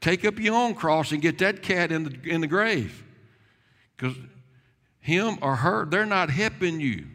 [0.00, 3.02] take up your own cross and get that cat in the, in the grave.
[3.96, 4.16] Because
[5.00, 7.06] him or her, they're not helping you.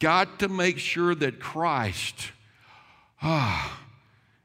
[0.00, 2.32] Got to make sure that Christ
[3.22, 3.80] ah,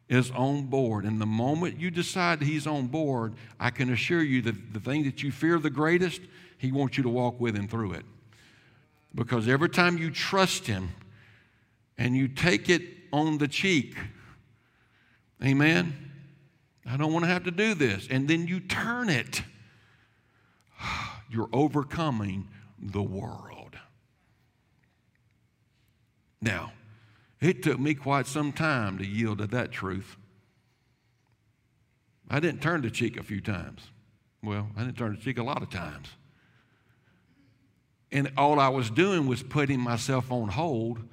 [0.08, 1.06] is on board.
[1.06, 5.06] And the moment you decide he's on board, I can assure you that the thing
[5.06, 6.22] that you fear the greatest,
[6.60, 8.06] he wants you to walk with him through it.
[9.16, 10.90] Because every time you trust him
[11.98, 13.96] and you take it on the cheek,
[15.44, 16.12] amen,
[16.86, 18.08] I don't want to have to do this.
[18.10, 19.44] And then you turn it
[21.30, 22.48] you're overcoming
[22.80, 23.78] the world.
[26.42, 26.74] Now,
[27.40, 30.18] it took me quite some time to yield to that truth.
[32.30, 33.82] I didn't turn the cheek a few times.
[34.42, 36.10] Well, I didn't turn the cheek a lot of times.
[38.14, 41.04] And all I was doing was putting myself on hold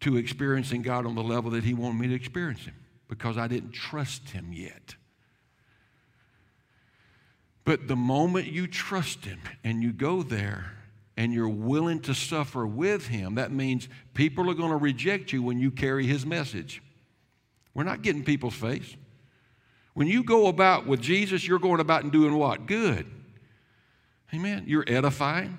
[0.00, 2.74] to experiencing God on the level that He wanted me to experience Him
[3.06, 4.96] because I didn't trust Him yet.
[7.64, 10.72] But the moment you trust Him and you go there
[11.16, 15.42] and you're willing to suffer with Him, that means people are going to reject you
[15.42, 16.82] when you carry His message.
[17.74, 18.96] We're not getting people's face.
[19.92, 22.66] When you go about with Jesus, you're going about and doing what?
[22.66, 23.06] Good.
[24.32, 24.64] Amen.
[24.66, 25.58] You're edifying,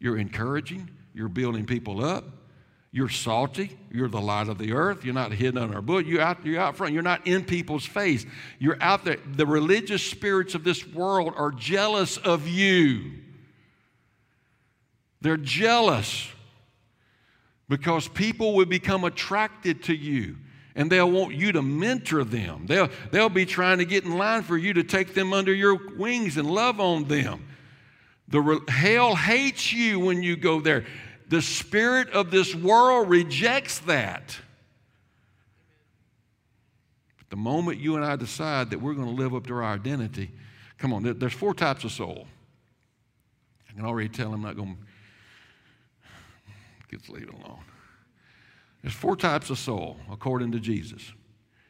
[0.00, 2.24] you're encouraging, you're building people up,
[2.92, 3.78] you're salty.
[3.92, 5.04] You're the light of the earth.
[5.04, 6.06] You're not hidden under a bush.
[6.06, 6.92] You're out, you're out front.
[6.92, 8.26] You're not in people's face.
[8.58, 9.18] You're out there.
[9.34, 13.12] The religious spirits of this world are jealous of you.
[15.20, 16.28] They're jealous
[17.68, 20.36] because people will become attracted to you
[20.74, 22.66] and they'll want you to mentor them.
[22.66, 25.78] They'll, they'll be trying to get in line for you to take them under your
[25.96, 27.44] wings and love on them.
[28.30, 30.84] The hell hates you when you go there.
[31.28, 34.36] The spirit of this world rejects that.
[37.18, 39.64] But the moment you and I decide that we're going to live up to our
[39.64, 40.30] identity,
[40.78, 42.26] come on, there's four types of soul.
[43.68, 47.60] I can already tell I'm not going to get leave it alone.
[48.82, 51.12] There's four types of soul according to Jesus.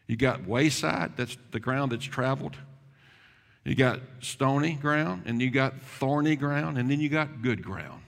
[0.06, 2.56] You got wayside, that's the ground that's traveled.
[3.64, 8.02] You got stony ground, and you got thorny ground, and then you got good ground.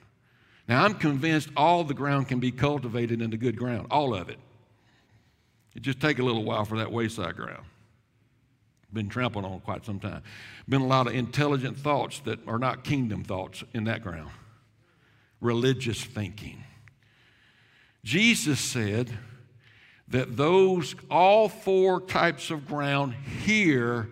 [0.67, 4.39] Now, I'm convinced all the ground can be cultivated into good ground, all of it.
[5.75, 7.65] It just take a little while for that wayside ground.
[8.93, 10.23] Been trampled on quite some time.
[10.69, 14.31] Been a lot of intelligent thoughts that are not kingdom thoughts in that ground.
[15.41, 16.63] Religious thinking.
[18.05, 19.11] Jesus said
[20.09, 24.11] that those, all four types of ground, hear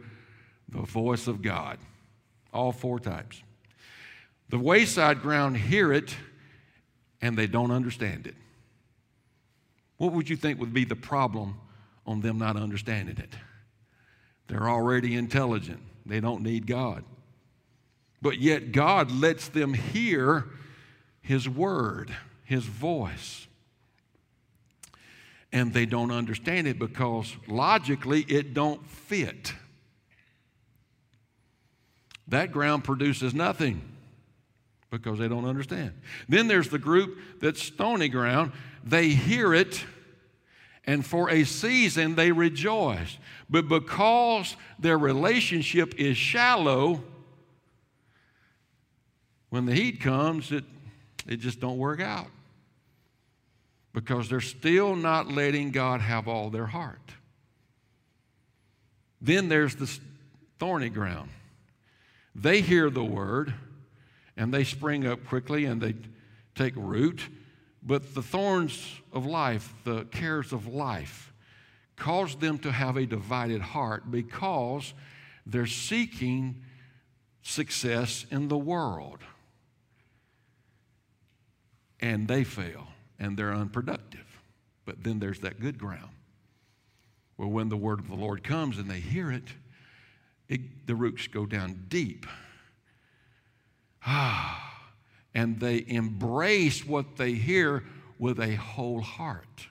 [0.71, 1.79] the voice of God.
[2.53, 3.43] All four types.
[4.49, 6.15] The wayside ground hear it
[7.21, 8.35] and they don't understand it.
[9.99, 11.61] What would you think would be the problem
[12.07, 13.35] on them not understanding it?
[14.49, 17.05] They're already intelligent, they don't need God.
[18.23, 20.47] But yet, God lets them hear
[21.23, 22.15] His word,
[22.45, 23.47] His voice.
[25.53, 29.53] And they don't understand it because logically it don't fit.
[32.31, 33.83] That ground produces nothing
[34.89, 35.93] because they don't understand.
[36.29, 38.53] Then there's the group that's stony ground.
[38.85, 39.85] They hear it,
[40.87, 43.19] and for a season they rejoice.
[43.51, 47.03] But because their relationship is shallow,
[49.49, 50.65] when the heat comes, it,
[51.27, 52.29] it just don't work out.
[53.93, 57.11] Because they're still not letting God have all their heart.
[59.21, 59.91] Then there's the
[60.61, 61.29] thorny ground.
[62.35, 63.55] They hear the word,
[64.37, 65.95] and they spring up quickly and they
[66.55, 67.29] take root.
[67.83, 71.33] But the thorns of life, the cares of life,
[71.97, 74.95] cause them to have a divided heart because
[75.47, 76.63] they're seeking
[77.43, 79.19] success in the world.
[82.01, 84.43] And they fail and they're unproductive.
[84.85, 86.11] But then there's that good ground
[87.37, 89.49] Well, when the word of the Lord comes and they hear it,
[90.51, 92.27] it the roots go down deep.
[94.05, 94.91] Ah,
[95.35, 97.85] and they embrace what they hear
[98.19, 99.69] with a whole heart,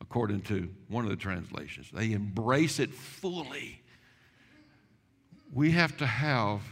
[0.00, 1.90] according to one of the translations.
[1.92, 3.82] They embrace it fully.
[5.52, 6.62] We have to have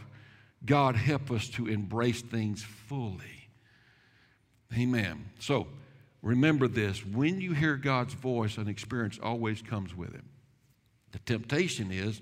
[0.63, 3.49] God help us to embrace things fully.
[4.77, 5.25] Amen.
[5.39, 5.67] So
[6.21, 10.23] remember this when you hear God's voice, an experience always comes with it.
[11.11, 12.21] The temptation is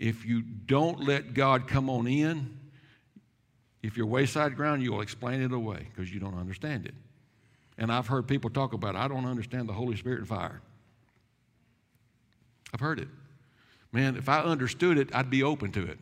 [0.00, 2.58] if you don't let God come on in,
[3.82, 6.94] if you're wayside ground, you'll explain it away because you don't understand it.
[7.78, 10.62] And I've heard people talk about, I don't understand the Holy Spirit and fire.
[12.72, 13.08] I've heard it.
[13.92, 15.98] Man, if I understood it, I'd be open to it.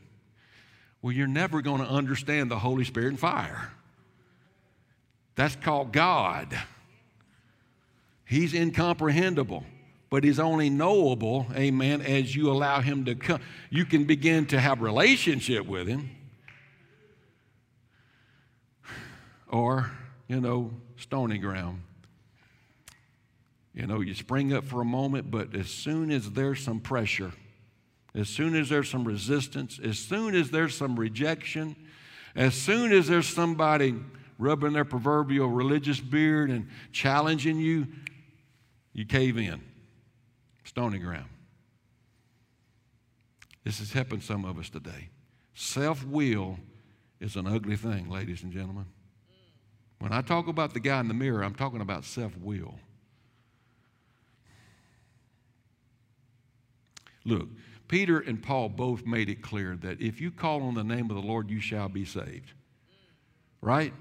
[1.02, 3.72] Well, you're never going to understand the Holy Spirit and fire.
[5.34, 6.56] That's called God.
[8.24, 9.64] He's incomprehensible,
[10.10, 13.40] but He's only knowable, amen, as you allow Him to come.
[13.70, 16.10] You can begin to have relationship with Him.
[19.48, 19.90] Or,
[20.26, 21.82] you know, stony ground.
[23.74, 27.32] You know, you spring up for a moment, but as soon as there's some pressure,
[28.14, 31.76] as soon as there's some resistance, as soon as there's some rejection,
[32.34, 33.94] as soon as there's somebody
[34.38, 37.86] rubbing their proverbial religious beard and challenging you,
[38.92, 39.60] you cave in.
[40.78, 41.28] Stony ground.
[43.64, 45.08] This has happened some of us today.
[45.52, 46.56] Self will
[47.18, 48.86] is an ugly thing, ladies and gentlemen.
[49.98, 52.76] When I talk about the guy in the mirror, I'm talking about self will.
[57.24, 57.48] Look,
[57.88, 61.16] Peter and Paul both made it clear that if you call on the name of
[61.16, 62.52] the Lord, you shall be saved.
[63.60, 63.92] Right?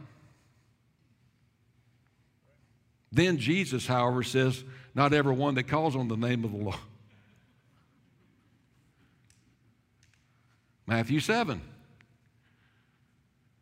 [3.11, 4.63] Then Jesus, however, says,
[4.97, 6.75] Not everyone that calls on the name of the Lord.
[10.85, 11.61] Matthew 7.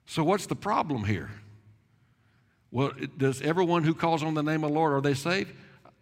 [0.07, 1.29] So, what's the problem here?
[2.71, 5.51] Well, does everyone who calls on the name of the Lord, are they saved?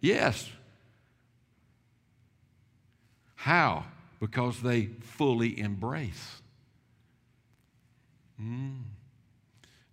[0.00, 0.48] Yes.
[3.34, 3.84] How?
[4.24, 6.40] because they fully embrace.
[8.40, 8.84] Mm.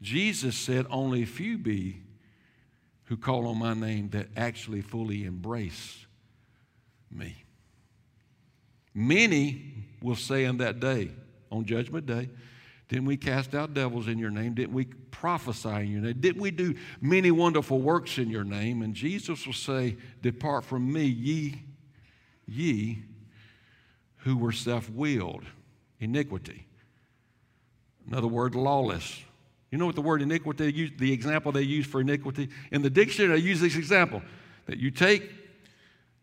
[0.02, 2.01] Jesus said, Only few be
[3.12, 6.06] who call on my name that actually fully embrace
[7.12, 7.36] me.
[8.94, 11.12] Many will say in that day,
[11.52, 12.30] on Judgment Day,
[12.88, 14.54] didn't we cast out devils in your name?
[14.54, 16.22] Didn't we prophesy in your name?
[16.22, 18.82] Didn't we do many wonderful works in your name?
[18.82, 21.64] And Jesus will say, Depart from me, ye,
[22.48, 23.04] ye
[24.20, 25.44] who were self willed,
[26.00, 26.66] iniquity.
[28.08, 29.22] Another word, lawless.
[29.72, 32.50] You know what the word iniquity, the example they use for iniquity?
[32.72, 34.22] In the dictionary, they use this example
[34.66, 35.32] that you take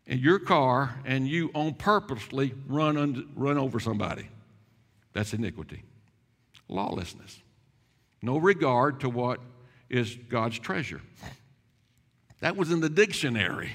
[0.07, 4.29] your car and you on purposely run, run over somebody.
[5.15, 5.83] That's iniquity.
[6.69, 7.41] Lawlessness.
[8.21, 9.41] No regard to what
[9.89, 11.01] is God's treasure.
[12.41, 13.71] That was in the dictionary.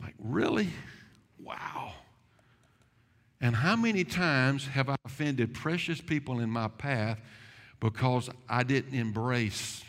[0.00, 0.68] Like, really?
[1.42, 1.94] Wow.
[3.40, 7.20] And how many times have I offended precious people in my path
[7.80, 9.82] because I didn't embrace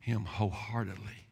[0.00, 1.26] Him wholeheartedly?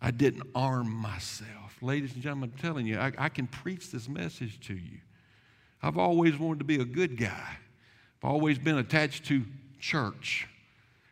[0.00, 1.76] I didn't arm myself.
[1.80, 4.98] Ladies and gentlemen, I'm telling you, I, I can preach this message to you.
[5.82, 7.56] I've always wanted to be a good guy.
[8.22, 9.44] I've always been attached to
[9.78, 10.48] church,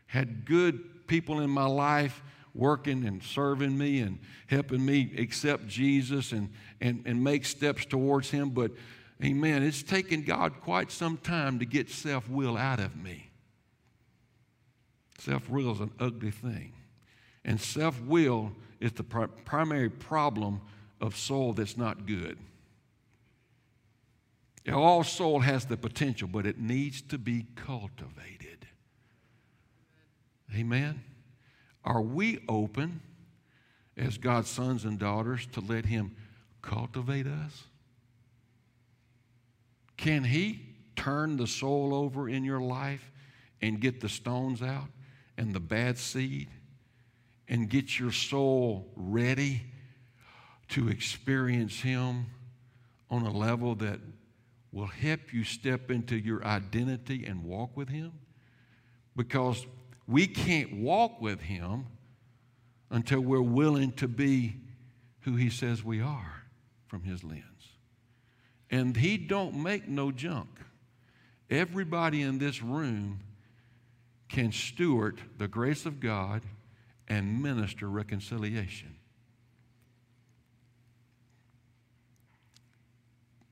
[0.06, 2.22] had good people in my life
[2.54, 4.18] working and serving me and
[4.48, 8.50] helping me accept Jesus and, and, and make steps towards Him.
[8.50, 8.72] But,
[9.22, 13.30] amen, it's taken God quite some time to get self will out of me.
[15.18, 16.72] Self will is an ugly thing.
[17.44, 20.60] And self will is the pr- primary problem
[21.00, 22.38] of soul that's not good.
[24.70, 28.66] All soul has the potential, but it needs to be cultivated.
[30.54, 31.02] Amen.
[31.84, 33.00] Are we open
[33.96, 36.14] as God's sons and daughters to let Him
[36.62, 37.64] cultivate us?
[40.00, 40.62] Can He
[40.96, 43.12] turn the soul over in your life
[43.60, 44.88] and get the stones out
[45.36, 46.48] and the bad seed
[47.48, 49.62] and get your soul ready
[50.68, 52.26] to experience Him
[53.10, 54.00] on a level that
[54.72, 58.12] will help you step into your identity and walk with Him?
[59.14, 59.66] Because
[60.06, 61.84] we can't walk with Him
[62.88, 64.56] until we're willing to be
[65.20, 66.44] who He says we are
[66.86, 67.49] from His lens.
[68.70, 70.48] And he don't make no junk.
[71.50, 73.20] Everybody in this room
[74.28, 76.42] can steward the grace of God
[77.08, 78.94] and minister reconciliation.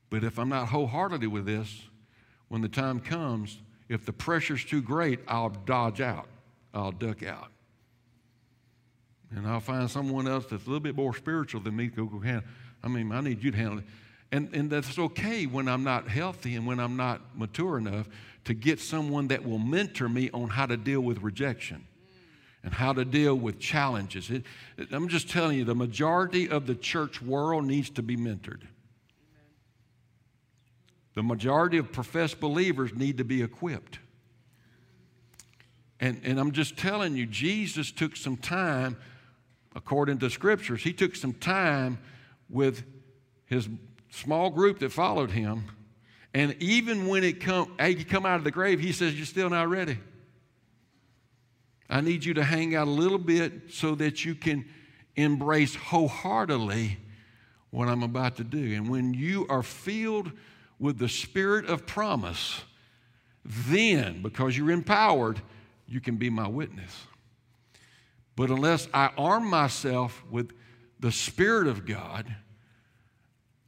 [0.09, 1.83] But if I'm not wholeheartedly with this,
[2.47, 3.59] when the time comes,
[3.89, 6.27] if the pressure's too great, I'll dodge out.
[6.73, 7.51] I'll duck out.
[9.35, 12.19] And I'll find someone else that's a little bit more spiritual than me to go
[12.19, 12.49] handle.
[12.83, 13.85] I mean, I need you to handle it.
[14.31, 18.07] And, and that's okay when I'm not healthy and when I'm not mature enough
[18.45, 21.85] to get someone that will mentor me on how to deal with rejection
[22.63, 24.29] and how to deal with challenges.
[24.29, 24.43] It,
[24.77, 28.61] it, I'm just telling you, the majority of the church world needs to be mentored.
[31.15, 33.99] The majority of professed believers need to be equipped.
[35.99, 38.97] And, and I'm just telling you, Jesus took some time,
[39.75, 41.97] according to scriptures, he took some time
[42.49, 42.83] with
[43.45, 43.67] his
[44.09, 45.65] small group that followed him.
[46.33, 49.49] And even when it come, he come out of the grave, he says, You're still
[49.49, 49.97] not ready.
[51.89, 54.65] I need you to hang out a little bit so that you can
[55.15, 56.97] embrace wholeheartedly
[57.71, 58.75] what I'm about to do.
[58.75, 60.31] And when you are filled
[60.77, 62.61] with the spirit of promise,
[63.43, 65.41] then, because you're empowered,
[65.87, 67.07] you can be my witness.
[68.35, 70.51] But unless I arm myself with
[70.99, 72.33] the Spirit of God,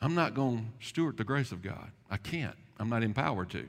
[0.01, 1.91] I'm not going to steward the grace of God.
[2.09, 2.55] I can't.
[2.79, 3.67] I'm not empowered to.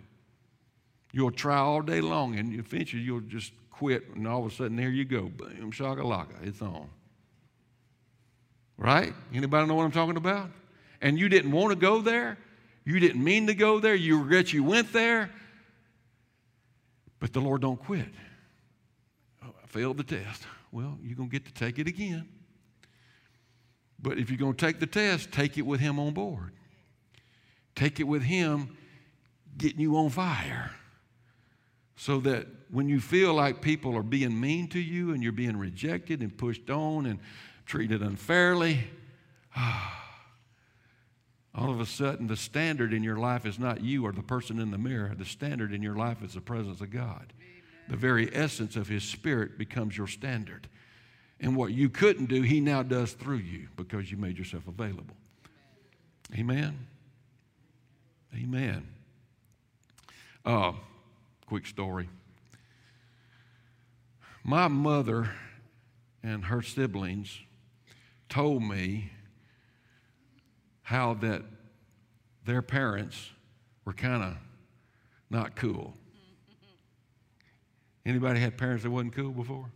[1.13, 4.77] You'll try all day long, and eventually you'll just quit, and all of a sudden,
[4.77, 5.29] there you go.
[5.29, 6.89] Boom, shakalaka, it's on.
[8.79, 9.13] Right?
[9.35, 10.49] Anybody know what I'm talking about?
[11.03, 12.39] And you didn't want to go there,
[12.85, 13.95] you didn't mean to go there.
[13.95, 15.31] You regret you went there.
[17.21, 18.09] But the Lord don't quit.
[19.45, 20.43] Oh, I failed the test.
[20.73, 22.29] Well, you're going to get to take it again.
[24.03, 26.51] But if you're going to take the test, take it with Him on board.
[27.75, 28.77] Take it with Him
[29.57, 30.73] getting you on fire.
[31.97, 35.57] So that when you feel like people are being mean to you and you're being
[35.57, 37.21] rejected and pushed on and
[37.65, 38.85] treated unfairly,
[41.55, 44.59] all of a sudden the standard in your life is not you or the person
[44.59, 45.15] in the mirror.
[45.17, 47.33] The standard in your life is the presence of God.
[47.89, 50.69] The very essence of His Spirit becomes your standard.
[51.43, 55.17] And what you couldn't do, He now does through you because you made yourself available.
[56.35, 56.87] Amen.
[58.35, 58.87] Amen.
[60.47, 60.73] Uh,
[61.47, 62.09] quick story.
[64.45, 65.31] My mother
[66.23, 67.41] and her siblings
[68.29, 69.11] told me
[70.83, 71.43] how that
[72.45, 73.31] their parents
[73.85, 74.37] were kind of
[75.29, 75.95] not cool.
[78.07, 79.71] Anybody had parents that wasn't cool before?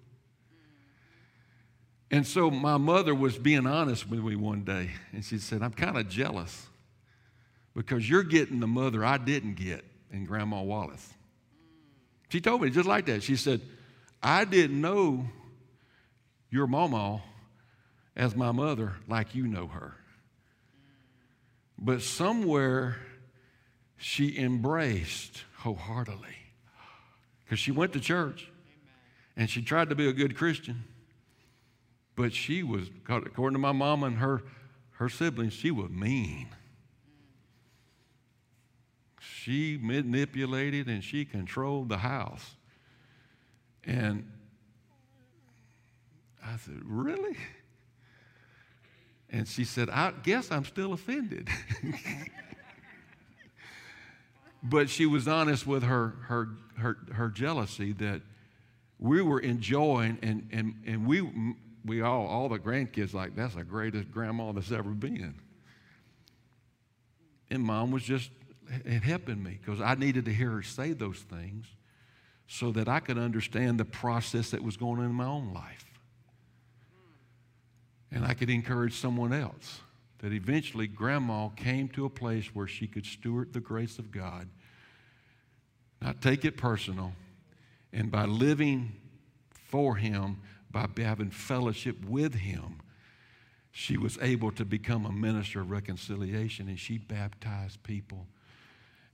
[2.17, 5.75] And so my mother was being honest with me one day, and she said, I'm
[5.75, 6.67] kind of jealous
[7.75, 11.13] because you're getting the mother I didn't get in Grandma Wallace.
[12.31, 13.23] She told me just like that.
[13.23, 13.61] She said,
[14.23, 15.27] I didn't know
[16.49, 17.21] your mama
[18.17, 19.95] as my mother like you know her.
[21.79, 22.97] But somewhere
[23.99, 26.37] she embraced wholeheartedly
[27.45, 28.51] because she went to church
[29.37, 30.85] and she tried to be a good Christian.
[32.17, 34.43] But she was, according to my mom and her,
[34.93, 36.49] her siblings, she was mean.
[39.21, 42.57] She manipulated and she controlled the house.
[43.85, 44.31] And
[46.43, 47.37] I said, Really?
[49.29, 51.49] And she said, I guess I'm still offended.
[54.63, 56.49] but she was honest with her, her,
[56.79, 58.23] her, her jealousy that
[58.99, 61.29] we were enjoying, and, and, and we,
[61.87, 65.35] we all, all the grandkids, like, that's the greatest grandma that's ever been.
[67.51, 68.31] And mom was just
[69.03, 71.67] helping me because I needed to hear her say those things
[72.49, 75.87] so that I could understand the process that was going on in my own life
[78.11, 79.81] and I could encourage someone else.
[80.21, 84.49] That eventually grandma came to a place where she could steward the grace of God,
[86.01, 87.13] not take it personal,
[87.93, 88.93] and by living
[89.51, 90.41] for Him,
[90.85, 92.81] by having fellowship with Him,
[93.71, 98.27] she was able to become a minister of reconciliation and she baptized people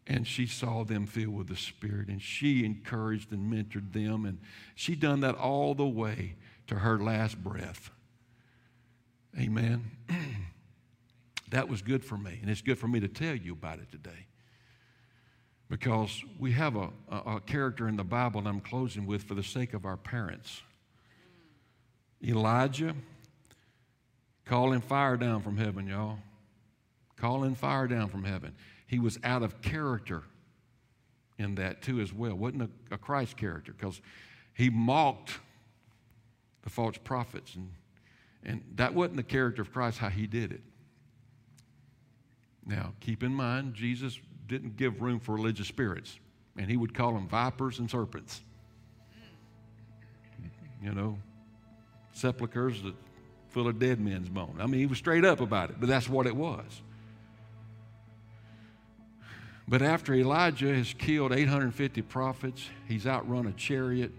[0.07, 4.39] and she saw them filled with the spirit and she encouraged and mentored them and
[4.77, 6.37] she done that all the way
[6.69, 7.91] to her last breath
[9.39, 9.91] Amen.
[11.51, 12.39] that was good for me.
[12.43, 14.27] And it's good for me to tell you about it today.
[15.69, 19.35] Because we have a, a, a character in the Bible, and I'm closing with for
[19.35, 20.61] the sake of our parents.
[22.25, 22.95] Elijah
[24.45, 26.19] calling fire down from heaven, y'all.
[27.17, 28.55] Calling fire down from heaven.
[28.87, 30.23] he was out of character
[31.39, 32.35] in that too as well.
[32.35, 34.01] Wasn't a, a Christ character because
[34.55, 35.39] he mocked
[36.63, 37.71] the false prophets and
[38.45, 40.63] and that wasn't the character of Christ how he did it.
[42.67, 46.19] Now, keep in mind, Jesus didn't give room for religious spirits,
[46.57, 48.41] and he would call them vipers and serpents.
[50.83, 51.19] You know,
[52.13, 52.83] sepulchres
[53.51, 54.59] full of dead men's bones.
[54.59, 56.83] I mean, he was straight up about it, but that's what it was.
[59.69, 64.13] But after Elijah has killed 850 prophets, he's outrun a chariot,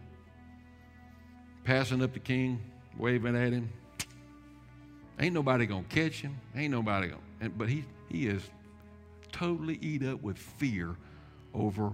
[1.63, 2.61] passing up the king,
[2.97, 3.69] waving at him.
[5.19, 6.39] Ain't nobody gonna catch him.
[6.55, 7.49] Ain't nobody gonna.
[7.55, 8.41] But he he is
[9.31, 10.95] totally eat up with fear
[11.53, 11.91] over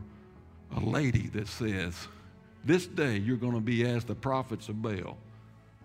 [0.75, 2.07] a lady that says,
[2.63, 5.17] "This day you're gonna be as the prophets of Baal."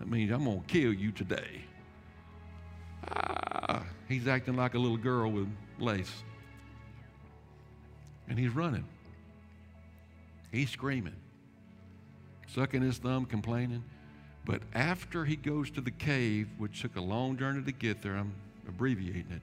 [0.04, 1.62] That means I'm gonna kill you today.
[3.08, 5.48] Ah, he's acting like a little girl with
[5.78, 6.12] lace,
[8.28, 8.84] and he's running.
[10.52, 11.16] He's screaming,
[12.48, 13.82] sucking his thumb, complaining.
[14.44, 18.16] But after he goes to the cave, which took a long journey to get there,
[18.16, 18.34] I'm
[18.68, 19.42] abbreviating it,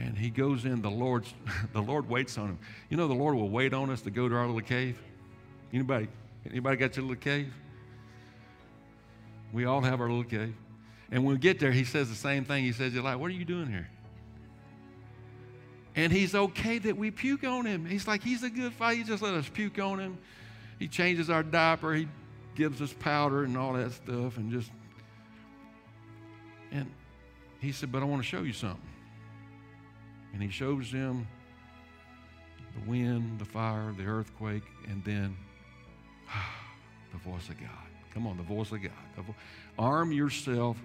[0.00, 1.34] and he goes in, the Lord's
[1.72, 2.58] the Lord waits on him.
[2.90, 5.00] You know the Lord will wait on us to go to our little cave?
[5.72, 6.06] Anybody
[6.48, 7.52] anybody got your little cave?
[9.52, 10.54] We all have our little cave.
[11.10, 12.64] And when we get there, he says the same thing.
[12.64, 13.88] He says, you're like, what are you doing here?
[15.96, 17.84] And he's okay that we puke on him.
[17.84, 18.98] He's like, he's a good fight.
[18.98, 20.18] He just let us puke on him.
[20.78, 21.94] He changes our diaper.
[21.94, 22.08] He
[22.58, 24.68] gives us powder and all that stuff and just
[26.72, 26.90] and
[27.60, 28.80] he said but i want to show you something
[30.32, 31.24] and he shows them
[32.74, 35.36] the wind the fire the earthquake and then
[37.12, 37.87] the voice of god
[38.18, 39.34] come on the voice of god vo-
[39.78, 40.76] arm yourself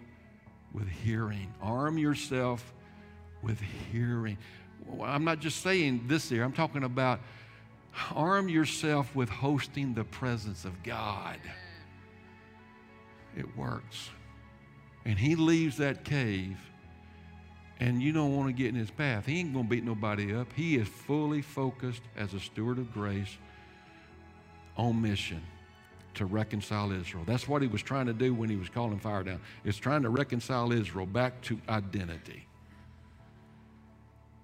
[0.71, 2.73] with hearing arm yourself
[3.41, 3.59] with
[3.91, 4.37] hearing
[5.01, 7.19] i'm not just saying this here i'm talking about
[8.13, 11.39] arm yourself with hosting the presence of god
[13.37, 14.09] it works.
[15.05, 16.57] And he leaves that cave,
[17.79, 19.25] and you don't want to get in his path.
[19.25, 20.53] He ain't going to beat nobody up.
[20.53, 23.37] He is fully focused as a steward of grace
[24.77, 25.41] on mission
[26.15, 27.23] to reconcile Israel.
[27.25, 29.41] That's what he was trying to do when he was calling fire down.
[29.63, 32.47] Is trying to reconcile Israel back to identity.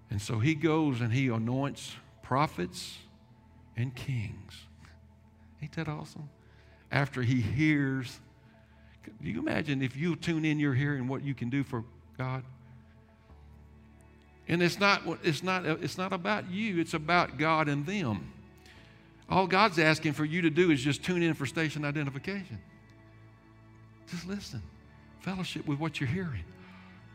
[0.09, 2.97] And so he goes and he anoints prophets
[3.78, 4.53] and kings.
[5.61, 6.30] Ain't that awesome?
[6.91, 8.20] After he hears
[9.22, 11.84] you imagine if you tune in, you're hearing what you can do for
[12.17, 12.43] God?
[14.47, 18.32] And it's not, it's not, it's not about you, it's about God and them.
[19.30, 22.59] All God's asking for you to do is just tune in for station identification.
[24.09, 24.61] Just listen,
[25.19, 26.43] fellowship with what you're hearing.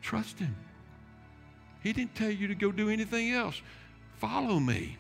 [0.00, 0.54] Trust Him.
[1.82, 3.60] He didn't tell you to go do anything else.
[4.16, 4.96] Follow me.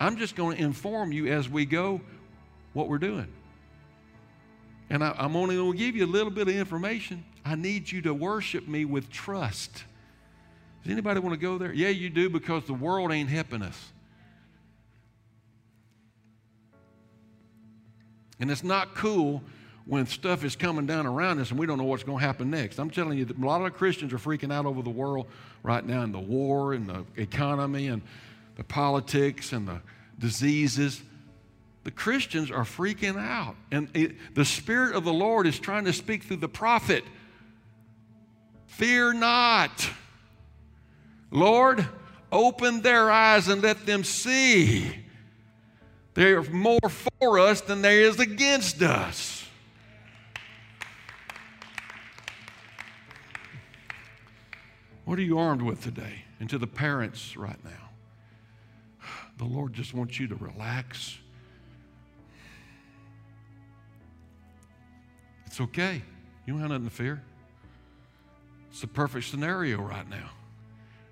[0.00, 2.00] I'm just going to inform you as we go
[2.72, 3.28] what we're doing.
[4.88, 7.24] And I, am only going to give you a little bit of information.
[7.44, 9.84] I need you to worship me with trust.
[10.82, 11.72] Does anybody want to go there?
[11.72, 13.92] Yeah, you do because the world ain't helping us.
[18.40, 19.42] And it's not cool
[19.86, 22.50] when stuff is coming down around us and we don't know what's going to happen
[22.50, 22.78] next.
[22.78, 25.26] I'm telling you, a lot of Christians are freaking out over the world
[25.62, 28.02] right now and the war and the economy and
[28.56, 29.80] the politics and the
[30.18, 31.02] diseases
[31.84, 33.56] the Christians are freaking out.
[33.70, 37.04] And it, the Spirit of the Lord is trying to speak through the prophet.
[38.66, 39.90] Fear not.
[41.30, 41.86] Lord,
[42.30, 44.94] open their eyes and let them see.
[46.14, 46.80] There's more
[47.20, 49.46] for us than there is against us.
[55.04, 56.24] What are you armed with today?
[56.38, 57.90] And to the parents right now,
[59.38, 61.18] the Lord just wants you to relax
[65.50, 66.00] It's okay.
[66.46, 67.20] You don't have nothing to fear.
[68.70, 70.30] It's the perfect scenario right now.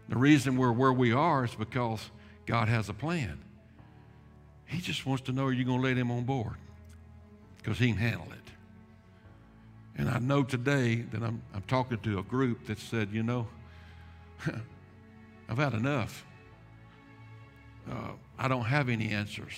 [0.08, 2.12] The reason we're where we are is because
[2.46, 3.40] God has a plan.
[4.68, 6.54] He just wants to know are you going to let him on board?
[7.56, 8.38] Because he can handle it.
[9.96, 13.48] And I know today that I'm, I'm talking to a group that said, you know,
[15.48, 16.24] I've had enough.
[17.90, 19.54] Uh, I don't have any answers.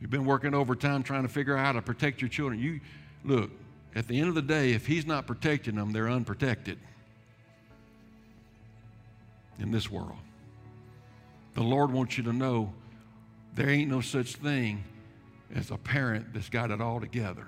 [0.00, 2.60] You've been working overtime trying to figure out how to protect your children.
[2.60, 2.80] You
[3.24, 3.50] look,
[3.94, 6.78] at the end of the day, if he's not protecting them, they're unprotected
[9.58, 10.18] in this world.
[11.54, 12.72] The Lord wants you to know
[13.54, 14.84] there ain't no such thing
[15.54, 17.46] as a parent that's got it all together.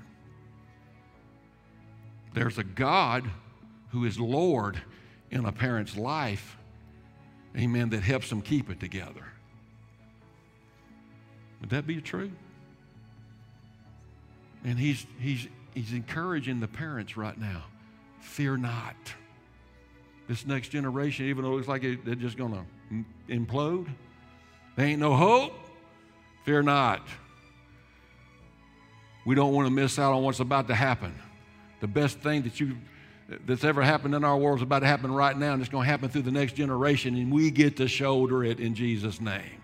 [2.35, 3.29] There's a God
[3.91, 4.81] who is Lord
[5.31, 6.57] in a parent's life,
[7.57, 9.25] amen, that helps them keep it together.
[11.61, 12.31] Would that be true?
[14.65, 17.65] And he's, he's, he's encouraging the parents right now
[18.21, 18.97] fear not.
[20.29, 23.89] This next generation, even though it looks like they're just going to implode,
[24.75, 25.55] there ain't no hope.
[26.47, 27.07] Fear not.
[29.27, 31.13] We don't want to miss out on what's about to happen.
[31.81, 32.79] The best thing that you
[33.45, 35.85] that's ever happened in our world is about to happen right now, and it's going
[35.85, 39.61] to happen through the next generation, and we get to shoulder it in Jesus' name.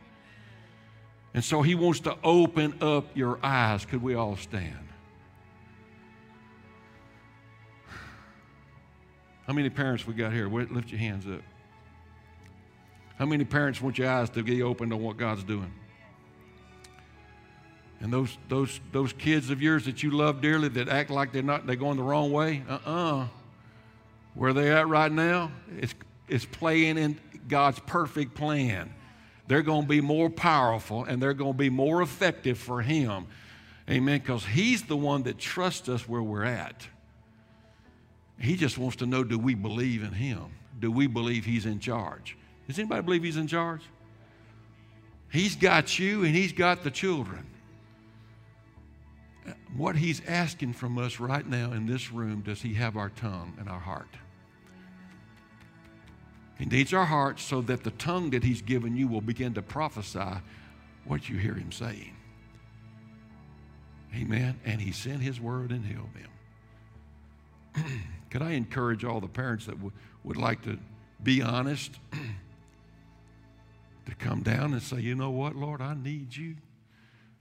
[1.32, 3.86] And so he wants to open up your eyes.
[3.86, 4.88] Could we all stand?
[9.46, 10.48] How many parents we got here?
[10.48, 11.42] Lift your hands up.
[13.20, 15.72] How many parents want your eyes to be opened on what God's doing?
[18.02, 21.40] And those, those, those kids of yours that you love dearly that act like they're
[21.40, 23.28] not, they're going the wrong way, uh-uh.
[24.34, 25.94] Where they're at right now, it's,
[26.26, 28.92] it's playing in God's perfect plan.
[29.46, 33.26] They're going to be more powerful and they're going to be more effective for Him.
[33.88, 34.18] Amen.
[34.18, 36.88] Because He's the one that trusts us where we're at.
[38.40, 40.46] He just wants to know do we believe in Him?
[40.80, 42.36] Do we believe He's in charge?
[42.66, 43.82] Does anybody believe He's in charge?
[45.30, 47.46] He's got you and He's got the children.
[49.76, 53.54] What He's asking from us right now in this room, does He have our tongue
[53.58, 54.14] and our heart?
[56.58, 59.62] He needs our hearts so that the tongue that He's given you will begin to
[59.62, 60.40] prophesy
[61.04, 62.14] what you hear Him saying.
[64.14, 64.60] Amen.
[64.64, 66.28] And He sent His word and healed them.
[68.30, 69.92] Could I encourage all the parents that w-
[70.24, 70.78] would like to
[71.22, 71.92] be honest
[74.06, 76.56] to come down and say, you know what, Lord, I need you.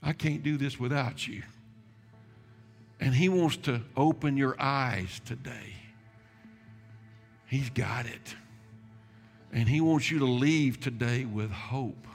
[0.02, 1.42] I can't do this without you.
[3.02, 5.74] And He wants to open your eyes today.
[7.48, 8.36] He's got it.
[9.52, 12.06] And He wants you to leave today with hope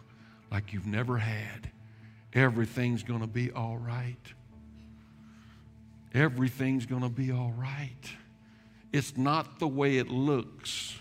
[0.49, 1.69] like you've never had.
[2.33, 4.15] Everything's going to be all right.
[6.13, 8.09] Everything's going to be all right.
[8.93, 10.97] It's not the way it looks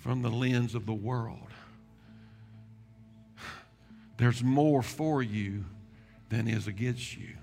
[0.00, 1.38] from the lens of the world.
[4.16, 5.66] There's more for you
[6.30, 7.36] than is against you.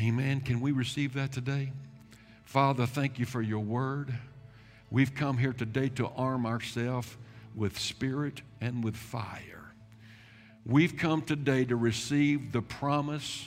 [0.00, 0.40] Amen.
[0.40, 1.72] Can we receive that today?
[2.44, 4.14] Father, thank you for your word.
[4.90, 7.16] We've come here today to arm ourselves
[7.56, 9.72] with spirit and with fire.
[10.64, 13.46] We've come today to receive the promise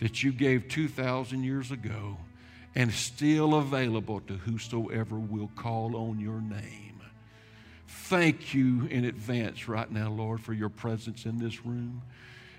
[0.00, 2.16] that you gave 2,000 years ago
[2.74, 7.02] and still available to whosoever will call on your name.
[7.86, 12.00] Thank you in advance right now, Lord, for your presence in this room.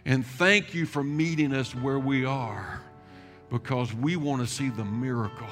[0.06, 2.82] And thank you for meeting us where we are
[3.52, 5.50] because we want to see the miracle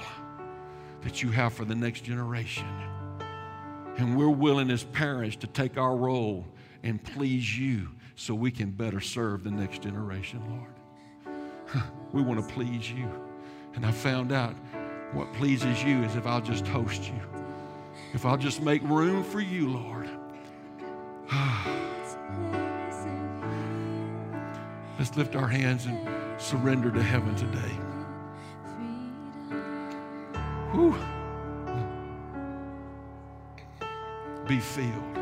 [1.02, 2.66] that you have for the next generation.
[3.97, 6.47] And we're willing as parents to take our role
[6.82, 11.84] and please you so we can better serve the next generation, Lord.
[12.14, 13.10] we want to please you.
[13.76, 14.56] And I found out
[15.12, 17.20] what pleases you is if I'll just host you,
[18.14, 20.10] if I'll just make room for you, Lord.
[24.97, 27.89] Let's lift our hands and surrender to heaven today.
[30.80, 30.96] Whew.
[34.48, 35.19] Be filled.